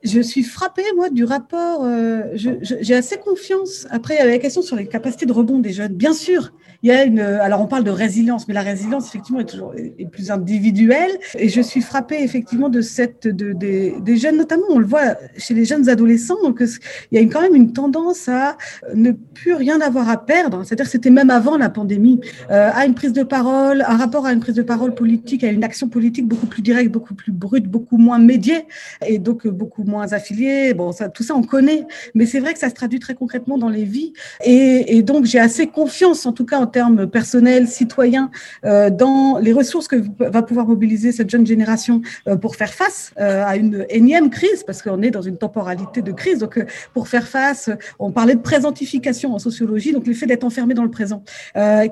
[0.03, 1.87] Je suis frappée, moi, du rapport.
[2.35, 3.87] J'ai assez confiance.
[3.91, 5.95] Après, il y a la question sur les capacités de rebond des jeunes.
[5.95, 6.53] Bien sûr,
[6.93, 11.11] une, alors on parle de résilience, mais la résilience effectivement est toujours est plus individuelle.
[11.39, 15.55] Et je suis frappée effectivement de cette, de, des jeunes notamment, on le voit chez
[15.55, 16.63] les jeunes adolescents, donc
[17.11, 18.57] il y a quand même une tendance à
[18.95, 20.65] ne plus rien avoir à perdre.
[20.65, 22.21] C'est-à-dire c'était même avant la pandémie,
[22.51, 25.49] euh, à une prise de parole, un rapport à une prise de parole politique, à
[25.49, 28.67] une action politique beaucoup plus directe, beaucoup plus brute, beaucoup moins médiée
[29.07, 30.75] et donc beaucoup moins affiliée.
[30.75, 33.59] Bon, ça, tout ça on connaît, mais c'est vrai que ça se traduit très concrètement
[33.59, 34.13] dans les vies.
[34.45, 38.31] Et, et donc j'ai assez confiance, en tout cas en termes personnels, citoyens,
[38.67, 43.13] euh, dans les ressources que va pouvoir mobiliser cette jeune génération euh, pour faire face
[43.19, 46.41] euh, à une énième crise, parce qu'on est dans une temporalité de crise.
[46.41, 46.63] Donc,
[46.93, 50.91] pour faire face, on parlait de présentification en sociologie, donc l'effet d'être enfermé dans le
[50.91, 51.23] présent,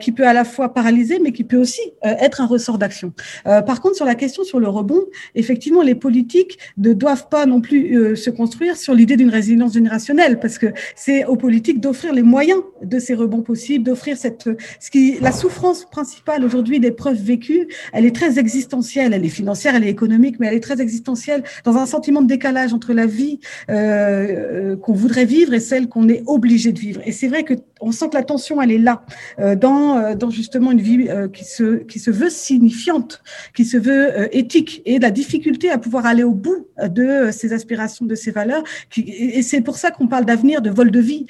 [0.01, 3.13] qui peut à la fois paralyser, mais qui peut aussi être un ressort d'action.
[3.45, 5.05] par contre, sur la question sur le rebond,
[5.35, 10.39] effectivement, les politiques ne doivent pas non plus se construire sur l'idée d'une résilience générationnelle,
[10.41, 14.49] parce que c'est aux politiques d'offrir les moyens de ces rebonds possibles, d'offrir cette,
[14.81, 19.29] ce qui, la souffrance principale aujourd'hui des preuves vécues, elle est très existentielle, elle est
[19.29, 22.93] financière, elle est économique, mais elle est très existentielle dans un sentiment de décalage entre
[22.93, 27.01] la vie euh, euh qu'on voudrait vivre et celle qu'on est obligé de vivre.
[27.05, 27.55] Et c'est vrai que
[27.85, 29.05] on sent que la tension, elle est là,
[29.39, 33.23] euh, dans, euh, dans justement une vie euh, qui, se, qui se veut signifiante,
[33.55, 38.07] qui se veut éthique, et la difficulté à pouvoir aller au bout de ses aspirations,
[38.07, 38.65] de ses valeurs.
[38.97, 41.27] Et c'est pour ça qu'on parle d'avenir, de vol de vie.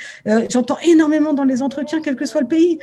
[0.50, 2.78] J'entends énormément dans les entretiens, quel que soit le pays,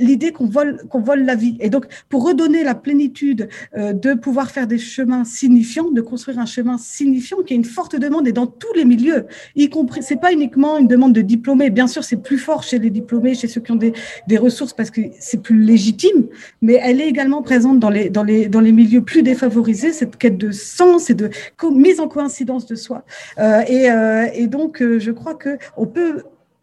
[0.00, 1.56] l'idée qu'on vole, qu'on vole la vie.
[1.60, 6.46] Et donc, pour redonner la plénitude de pouvoir faire des chemins signifiants, de construire un
[6.46, 10.20] chemin signifiant, qui est une forte demande et dans tous les milieux, y compris, c'est
[10.20, 11.70] pas uniquement une demande de diplômés.
[11.70, 13.92] Bien sûr, c'est plus fort chez les diplômés, chez ceux qui ont des,
[14.26, 16.26] des ressources parce que c'est plus légitime,
[16.62, 20.16] mais elle est également présente dans les, dans les, dans les milieux plus défavorisés, cette
[20.16, 21.30] quête de sens et de
[21.70, 23.04] mise en coïncidence de soi.
[23.38, 26.22] Euh, et, euh, et, donc, euh, je crois que on peut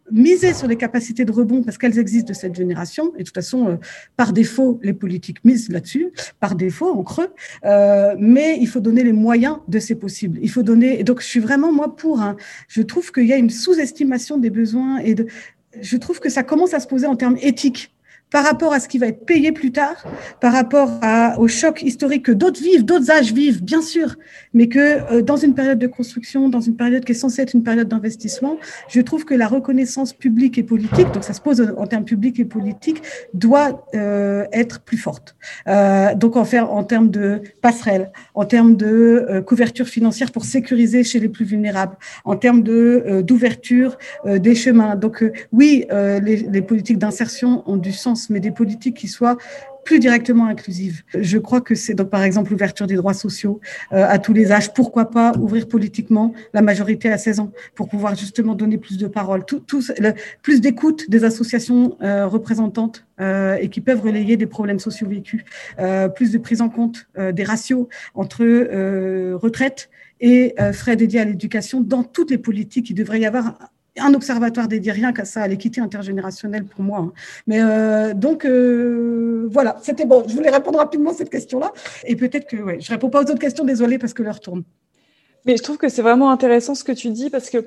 [0.09, 3.11] miser sur les capacités de rebond parce qu'elles existent de cette génération.
[3.15, 3.78] Et de toute façon,
[4.15, 7.28] par défaut, les politiques misent là-dessus, par défaut, en creux.
[8.18, 10.39] Mais il faut donner les moyens de ces possibles.
[10.41, 10.97] Il faut donner.
[10.97, 12.22] Et donc, je suis vraiment moi pour.
[12.22, 12.38] Hein,
[12.70, 15.28] je trouve qu'il y a une sous-estimation des besoins et de
[15.80, 17.91] je trouve que ça commence à se poser en termes éthiques
[18.30, 19.95] par rapport à ce qui va être payé plus tard,
[20.41, 24.15] par rapport à, au choc historique que d'autres vivent, d'autres âges vivent, bien sûr,
[24.53, 27.53] mais que euh, dans une période de construction, dans une période qui est censée être
[27.53, 28.57] une période d'investissement,
[28.89, 32.38] je trouve que la reconnaissance publique et politique, donc ça se pose en, termes publics
[32.39, 33.01] et politiques,
[33.34, 35.38] doit euh, être plus forte.
[35.67, 41.03] Euh, donc en faire en termes de passerelle, en termes de couverture financière pour sécuriser
[41.03, 44.95] chez les plus vulnérables, en termes de d'ouverture des chemins.
[44.95, 49.38] Donc oui, les politiques d'insertion ont du sens mais des politiques qui soient
[49.88, 51.03] plus directement inclusives.
[51.18, 53.61] Je crois que c'est donc par exemple l'ouverture des droits sociaux
[53.93, 54.74] euh, à tous les âges.
[54.74, 59.07] Pourquoi pas ouvrir politiquement la majorité à 16 ans pour pouvoir justement donner plus de
[59.07, 59.45] parole,
[60.41, 65.45] plus d'écoute des associations euh, représentantes euh, et qui peuvent relayer des problèmes sociaux vécus,
[66.15, 68.43] plus de prise en compte des ratios entre
[69.36, 69.89] retraite
[70.20, 72.89] et frais dédiés à l'éducation dans toutes les politiques.
[72.89, 73.57] Il devrait y avoir
[73.99, 76.99] un observatoire dédié rien qu'à ça, à l'équité intergénérationnelle pour moi.
[76.99, 77.11] Hein.
[77.47, 80.23] Mais euh, donc euh, voilà, c'était bon.
[80.27, 81.71] Je voulais répondre rapidement à cette question-là.
[82.05, 84.63] Et peut-être que je réponds pas aux autres questions, désolée parce que l'heure tourne.
[85.45, 87.65] Mais je trouve que c'est vraiment intéressant ce que tu dis parce que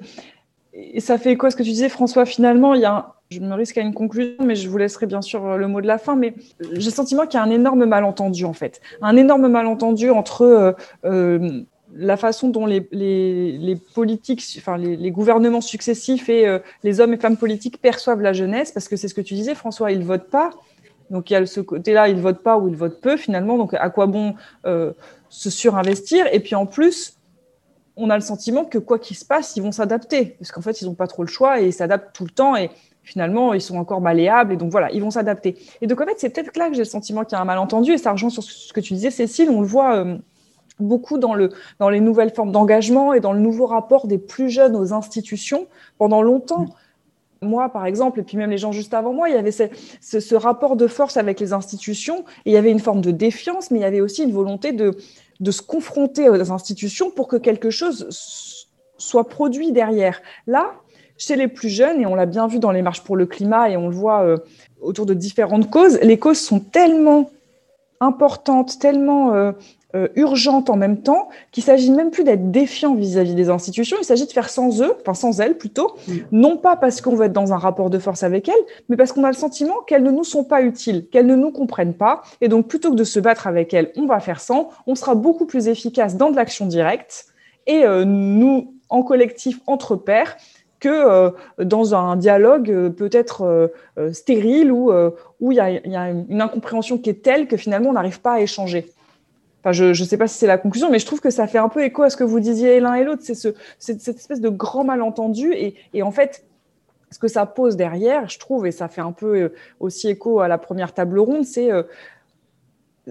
[0.98, 3.78] ça fait quoi ce que tu disais, François Finalement, il y a je me risque
[3.78, 6.16] à une conclusion, mais je vous laisserai bien sûr le mot de la fin.
[6.16, 6.34] Mais
[6.72, 10.42] j'ai le sentiment qu'il y a un énorme malentendu en fait, un énorme malentendu entre
[10.42, 10.72] euh,
[11.04, 11.62] euh
[11.94, 12.80] la façon dont les,
[13.94, 18.32] politiques, enfin les, les, gouvernements successifs et euh, les hommes et femmes politiques perçoivent la
[18.32, 20.50] jeunesse, parce que c'est ce que tu disais, François, ils votent pas.
[21.10, 23.58] Donc il y a ce côté-là, ils votent pas ou ils votent peu finalement.
[23.58, 24.34] Donc à quoi bon
[24.66, 24.92] euh,
[25.28, 26.26] se surinvestir?
[26.32, 27.16] Et puis en plus,
[27.96, 30.80] on a le sentiment que quoi qu'il se passe, ils vont s'adapter, parce qu'en fait,
[30.80, 32.70] ils n'ont pas trop le choix et ils s'adaptent tout le temps et
[33.02, 35.56] finalement, ils sont encore malléables et donc voilà, ils vont s'adapter.
[35.80, 37.46] Et donc en fait, c'est peut-être là que j'ai le sentiment qu'il y a un
[37.46, 39.96] malentendu et ça rejoint sur ce que tu disais, Cécile, on le voit.
[39.96, 40.18] Euh,
[40.82, 44.50] beaucoup dans, le, dans les nouvelles formes d'engagement et dans le nouveau rapport des plus
[44.50, 45.66] jeunes aux institutions.
[45.98, 46.66] Pendant longtemps,
[47.42, 50.34] moi, par exemple, et puis même les gens juste avant moi, il y avait ce,
[50.34, 53.78] rapport de force avec les institutions, et il y avait une forme de défiance, mais
[53.78, 54.96] il y avait aussi une volonté de,
[55.40, 58.08] de se confronter aux institutions pour que quelque chose
[58.98, 60.20] soit produit derrière.
[60.46, 60.74] Là,
[61.16, 63.70] chez les plus jeunes, et on l'a bien vu dans les marches pour le climat,
[63.70, 64.38] et on le voit euh,
[64.80, 67.30] autour de différentes causes, les causes sont tellement
[68.00, 69.52] importantes, tellement euh,
[69.96, 74.04] euh, urgente en même temps, qu'il s'agit même plus d'être défiant vis-à-vis des institutions, il
[74.04, 75.96] s'agit de faire sans eux, enfin sans elles plutôt,
[76.30, 78.54] non pas parce qu'on veut être dans un rapport de force avec elles,
[78.88, 81.50] mais parce qu'on a le sentiment qu'elles ne nous sont pas utiles, qu'elles ne nous
[81.50, 84.68] comprennent pas, et donc plutôt que de se battre avec elles, on va faire sans,
[84.86, 87.26] on sera beaucoup plus efficace dans de l'action directe,
[87.66, 90.36] et euh, nous, en collectif, entre pairs,
[90.78, 93.72] que euh, dans un dialogue peut-être
[94.12, 94.92] stérile où
[95.50, 95.56] il y,
[95.88, 98.86] y, a une incompréhension qui est telle que finalement on n'arrive pas à échanger
[99.66, 101.68] je ne sais pas si c'est la conclusion, mais je trouve que ça fait un
[101.68, 103.22] peu écho à ce que vous disiez l'un et l'autre.
[103.24, 103.48] C'est ce,
[103.78, 105.52] cette, espèce de grand malentendu.
[105.52, 106.44] Et, en fait,
[107.10, 110.40] ce que ça pose derrière, je trouve, et ça fait un peu euh, aussi écho
[110.40, 111.82] à la première table ronde, c'est euh,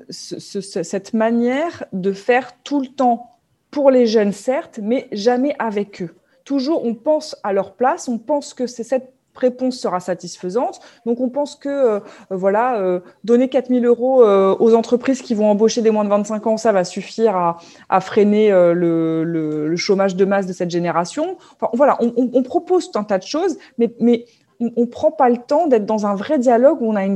[0.09, 3.31] cette manière de faire tout le temps
[3.71, 6.15] pour les jeunes, certes, mais jamais avec eux.
[6.45, 10.79] Toujours, on pense à leur place, on pense que c'est cette réponse sera satisfaisante.
[11.05, 11.99] Donc on pense que euh,
[12.29, 16.09] voilà, euh, donner 4 000 euros euh, aux entreprises qui vont embaucher des moins de
[16.09, 17.57] 25 ans, ça va suffire
[17.89, 21.37] à, freiner le, chômage de masse de cette génération.
[21.55, 24.25] Enfin, voilà, on, propose tout un tas de choses, mais, mais
[24.59, 27.07] on ne prend pas le temps d'être dans un vrai dialogue où on a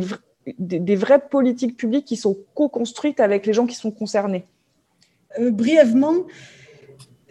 [0.60, 4.46] des, des, vraies politiques publiques qui sont co-construites avec les gens qui sont concernés.
[5.40, 6.14] brièvement,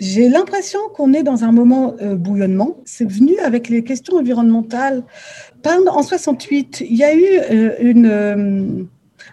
[0.03, 2.76] j'ai l'impression qu'on est dans un moment euh, bouillonnement.
[2.84, 5.05] C'est venu avec les questions environnementales.
[5.64, 8.82] En 68, il y a eu euh, une, euh,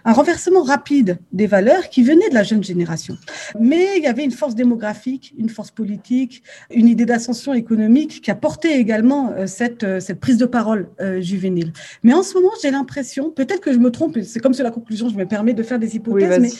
[0.04, 3.16] un renversement rapide des valeurs qui venait de la jeune génération.
[3.58, 8.30] Mais il y avait une force démographique, une force politique, une idée d'ascension économique qui
[8.30, 11.72] a porté également euh, cette, euh, cette prise de parole euh, juvénile.
[12.02, 14.70] Mais en ce moment, j'ai l'impression, peut-être que je me trompe, c'est comme c'est la
[14.70, 16.50] conclusion, je me permets de faire des hypothèses, mais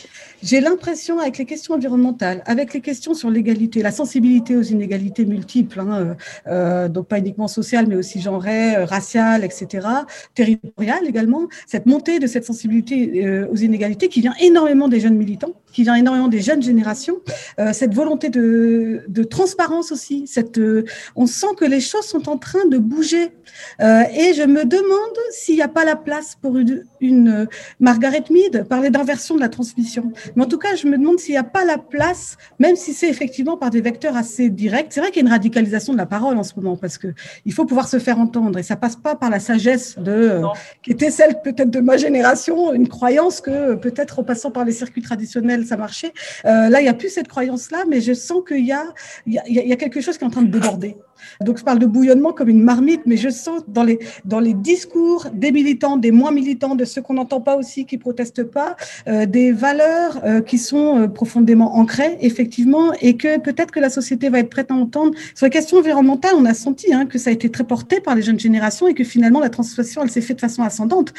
[0.42, 5.24] j'ai l'impression avec les questions environnementales, avec les questions sur l'égalité, la sensibilité aux inégalités
[5.24, 9.86] multiples, hein, donc pas uniquement sociales, mais aussi genrées, raciales, etc.,
[10.34, 15.54] territoriales également, cette montée de cette sensibilité aux inégalités qui vient énormément des jeunes militants,
[15.72, 17.16] qui vient énormément des jeunes générations.
[17.58, 20.26] Euh, cette volonté de, de, transparence aussi.
[20.26, 20.84] Cette, euh,
[21.16, 23.32] on sent que les choses sont en train de bouger.
[23.80, 27.46] et je me demande s'il n'y a pas la place pour une, une
[27.78, 30.12] Margaret Mead parler d'inversion de la transmission.
[30.34, 32.92] Mais en tout cas, je me demande s'il n'y a pas la place, même si
[32.92, 34.88] c'est effectivement par des vecteurs assez directs.
[34.90, 37.08] C'est vrai qu'il y a une radicalisation de la parole en ce moment parce que
[37.44, 40.40] il faut pouvoir se faire entendre et ça passe pas par la sagesse de
[40.82, 44.72] qui était celle peut-être de ma génération, une croyance que peut-être en passant par les
[44.72, 46.12] circuits traditionnels, ça marchait.
[46.44, 48.84] Euh, là, il n'y a plus cette croyance-là, mais je sens qu'il y a,
[49.26, 50.96] il y, a, quelque chose qui est en train de déborder.
[51.40, 54.54] Donc, je parle de bouillonnement comme une marmite, mais je sens dans les, dans les
[54.54, 58.76] discours des militants, des moins militants, de ceux qu'on n'entend pas aussi, qui protestent pas,
[59.08, 64.28] euh, des valeurs euh, qui sont profondément ancrées, effectivement, et que peut-être que la société
[64.28, 65.12] va être prête à entendre.
[65.34, 68.14] Sur la question environnementale, on a senti hein, que ça a été très porté par
[68.14, 71.12] les jeunes générations et que finalement, la transformation, elle s'est faite de façon ascendante.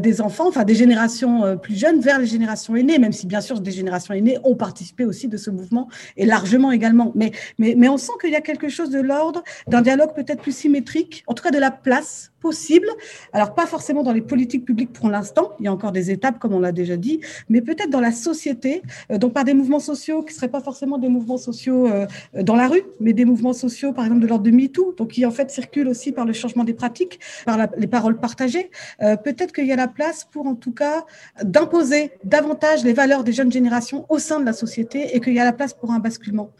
[0.00, 3.40] des enfants, enfin des générations euh, plus jeunes vers les générations aînées, même si bien
[3.40, 7.12] sûr des générations aînées ont participé aussi de ce mouvement et largement également.
[7.14, 10.42] Mais, mais, mais on sent qu'il y a quelque chose de l'ordre d'un dialogue peut-être
[10.42, 12.88] plus symétrique, en tout cas de la place possible.
[13.32, 16.38] Alors, pas forcément dans les politiques publiques pour l'instant, il y a encore des étapes,
[16.38, 19.80] comme on l'a déjà dit, mais peut-être dans la société, euh, donc par des mouvements
[19.80, 23.24] sociaux qui ne seraient pas forcément des mouvements sociaux euh, dans la rue, mais des
[23.24, 26.24] mouvements sociaux, par exemple, de l'ordre de MeToo, donc qui en fait circulent aussi par
[26.24, 28.70] le changement des pratiques, par les paroles partagées.
[29.02, 31.04] Euh, peut-être qu'il y a la place pour, en tout cas,
[31.42, 35.40] d'imposer davantage les valeurs des jeunes générations au sein de la société et qu'il y
[35.40, 36.50] a la place pour un basculement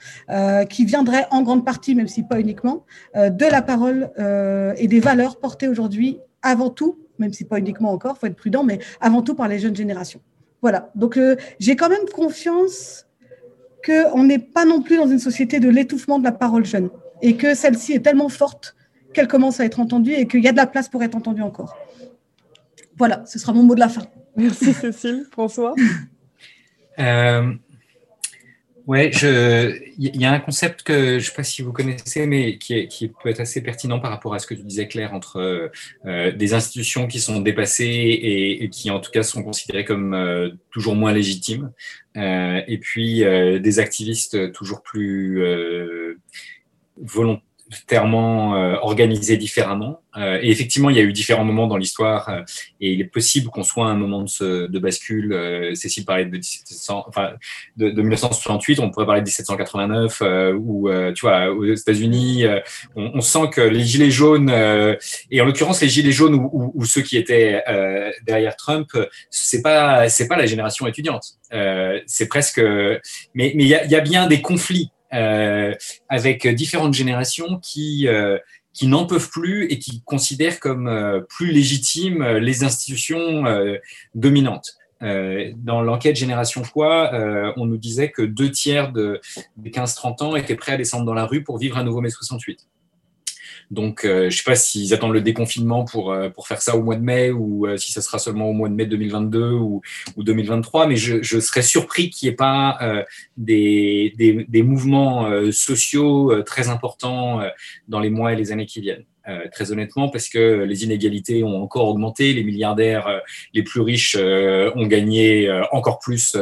[0.68, 4.11] qui viendrait en grande partie, même si pas uniquement, de la parole
[4.76, 8.36] et des valeurs portées aujourd'hui avant tout, même si pas uniquement encore, il faut être
[8.36, 10.20] prudent, mais avant tout par les jeunes générations.
[10.62, 13.06] Voilà, donc euh, j'ai quand même confiance
[13.84, 16.90] qu'on n'est pas non plus dans une société de l'étouffement de la parole jeune
[17.22, 18.74] et que celle-ci est tellement forte
[19.12, 21.42] qu'elle commence à être entendue et qu'il y a de la place pour être entendue
[21.42, 21.76] encore.
[22.96, 24.02] Voilà, ce sera mon mot de la fin.
[24.36, 25.26] Merci Cécile.
[25.30, 25.74] François?
[26.98, 27.52] Euh,
[28.89, 32.57] Ouais, il y a un concept que je ne sais pas si vous connaissez, mais
[32.57, 35.12] qui, est, qui peut être assez pertinent par rapport à ce que tu disais, Claire,
[35.12, 35.70] entre
[36.07, 40.53] euh, des institutions qui sont dépassées et, qui, en tout cas, sont considérées comme euh,
[40.70, 41.70] toujours moins légitimes,
[42.16, 45.45] euh, et puis euh, des activistes toujours plus
[47.70, 48.52] volontairement
[48.82, 50.00] organisé différemment.
[50.16, 52.44] et effectivement, il y a eu différents moments dans l'histoire,
[52.80, 55.72] et il est possible qu'on soit à un moment de, de bascule.
[55.74, 57.32] Cécile parlait de, 1700, enfin,
[57.76, 60.22] de, de, 1968, on pourrait parler de 1789,
[60.58, 62.44] où, tu vois, aux États-Unis,
[62.96, 64.50] on, on, sent que les gilets jaunes,
[65.30, 67.62] et en l'occurrence les gilets jaunes ou, ou, ou ceux qui étaient
[68.26, 68.88] derrière Trump,
[69.30, 71.38] c'est pas, c'est pas la génération étudiante.
[72.06, 72.60] c'est presque,
[73.34, 78.06] mais mais il y a, y a bien des conflits euh, avec différentes générations qui
[78.09, 78.38] euh,
[78.74, 83.44] qui n'en peuvent plus et qui considèrent comme euh, plus légitimes les institutions
[84.14, 84.76] dominantes.
[85.00, 87.12] dans l'enquête Génération Quoi,
[87.56, 89.20] on nous disait que deux tiers de,
[89.56, 92.11] des 15-30 ans étaient prêts à descendre dans la rue pour vivre un nouveau mai
[92.11, 92.66] 68.
[93.70, 96.76] Donc, euh, je ne sais pas s'ils attendent le déconfinement pour, euh, pour faire ça
[96.76, 99.52] au mois de mai ou euh, si ça sera seulement au mois de mai 2022
[99.52, 99.82] ou,
[100.16, 102.78] ou 2023, mais je, je serais surpris qu'il n'y ait pas
[103.36, 107.40] des, des, des, mouvements sociaux très importants
[107.88, 109.04] dans les mois et les années qui viennent.
[109.29, 113.18] Euh, très honnêtement, parce que les inégalités ont encore augmenté, les milliardaires euh,
[113.53, 116.37] les plus riches euh, ont gagné encore plus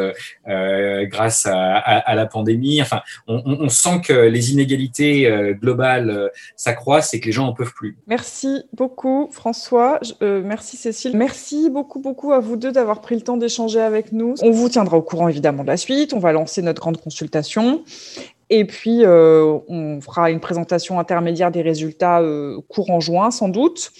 [0.46, 2.80] grâce à, la pandémie.
[2.80, 5.30] Enfin, on, sent que les inégalités
[5.60, 7.96] globales s'accroissent et que les gens en peuvent plus.
[8.06, 10.00] Merci beaucoup, François.
[10.20, 11.16] merci, Cécile.
[11.16, 14.34] Merci beaucoup, beaucoup à vous deux d'avoir pris le temps d'échanger avec nous.
[14.42, 16.12] On vous tiendra au courant évidemment de la suite.
[16.12, 17.82] On va lancer notre grande consultation.
[18.48, 23.92] Et puis, euh, on fera une présentation intermédiaire des résultats euh, courant juin, sans doute.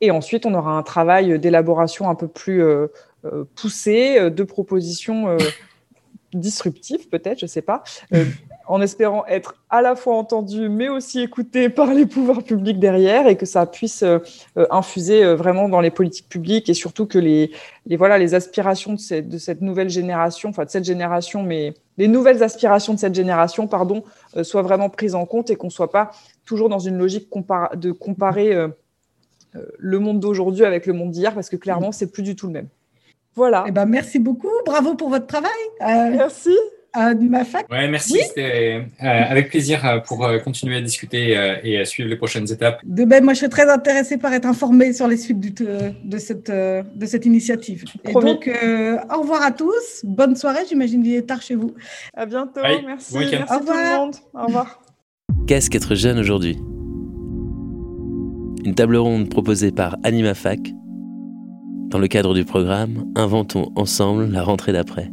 [0.00, 2.88] Et ensuite, on aura un travail d'élaboration un peu plus euh,
[3.54, 5.36] poussé, de propositions
[6.32, 7.84] disruptives, peut-être, je ne sais pas,
[8.72, 13.26] en espérant être à la fois entendu, mais aussi écouté par les pouvoirs publics derrière,
[13.26, 14.18] et que ça puisse euh,
[14.56, 17.50] euh, infuser euh, vraiment dans les politiques publiques, et surtout que les,
[17.84, 21.74] les voilà, les aspirations de cette, de cette, nouvelle génération, enfin de cette génération, mais
[21.98, 24.04] les nouvelles aspirations de cette génération, pardon,
[24.42, 26.10] soient vraiment prises en compte et qu'on ne soit pas
[26.46, 27.28] toujours dans une logique
[27.74, 28.56] de comparer
[29.78, 32.54] le monde d'aujourd'hui avec le monde d'hier, parce que clairement, c'est plus du tout le
[32.54, 32.68] même.
[33.34, 33.66] Voilà.
[33.68, 34.48] Eh ben, merci beaucoup.
[34.64, 35.50] Bravo pour votre travail.
[35.80, 36.56] Merci
[36.92, 37.66] à Nimafac.
[37.70, 38.18] Ouais, merci.
[38.20, 41.30] C'était euh, avec plaisir euh, pour euh, continuer à discuter
[41.64, 42.80] et à suivre les prochaines étapes.
[42.84, 46.18] De même, moi, je serais très intéressée par être informée sur les suites du, de,
[46.18, 47.84] cette, de cette initiative.
[48.04, 50.02] Et donc, au revoir à tous.
[50.04, 50.60] Bonne soirée.
[50.68, 51.74] J'imagine qu'il est tard chez vous.
[52.14, 52.60] À bientôt.
[52.86, 53.16] merci.
[53.16, 54.14] Merci au tout le monde.
[54.34, 54.82] Au revoir.
[55.46, 56.58] Qu'est-ce qu'être jeune aujourd'hui?
[58.64, 60.60] Une table ronde proposée par AnimaFac
[61.88, 65.10] dans le cadre du programme Inventons ensemble la rentrée d'après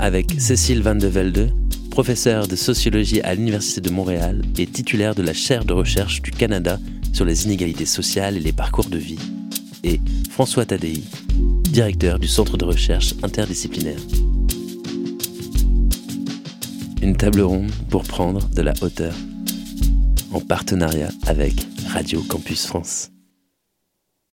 [0.00, 1.52] avec Cécile Van de Velde,
[1.90, 6.30] professeure de sociologie à l'Université de Montréal et titulaire de la chaire de recherche du
[6.30, 6.78] Canada
[7.12, 9.18] sur les inégalités sociales et les parcours de vie,
[9.84, 11.02] et François Tadei,
[11.70, 14.00] directeur du Centre de recherche interdisciplinaire.
[17.02, 19.14] Une table ronde pour prendre de la hauteur,
[20.32, 21.54] en partenariat avec
[21.88, 23.10] Radio Campus France.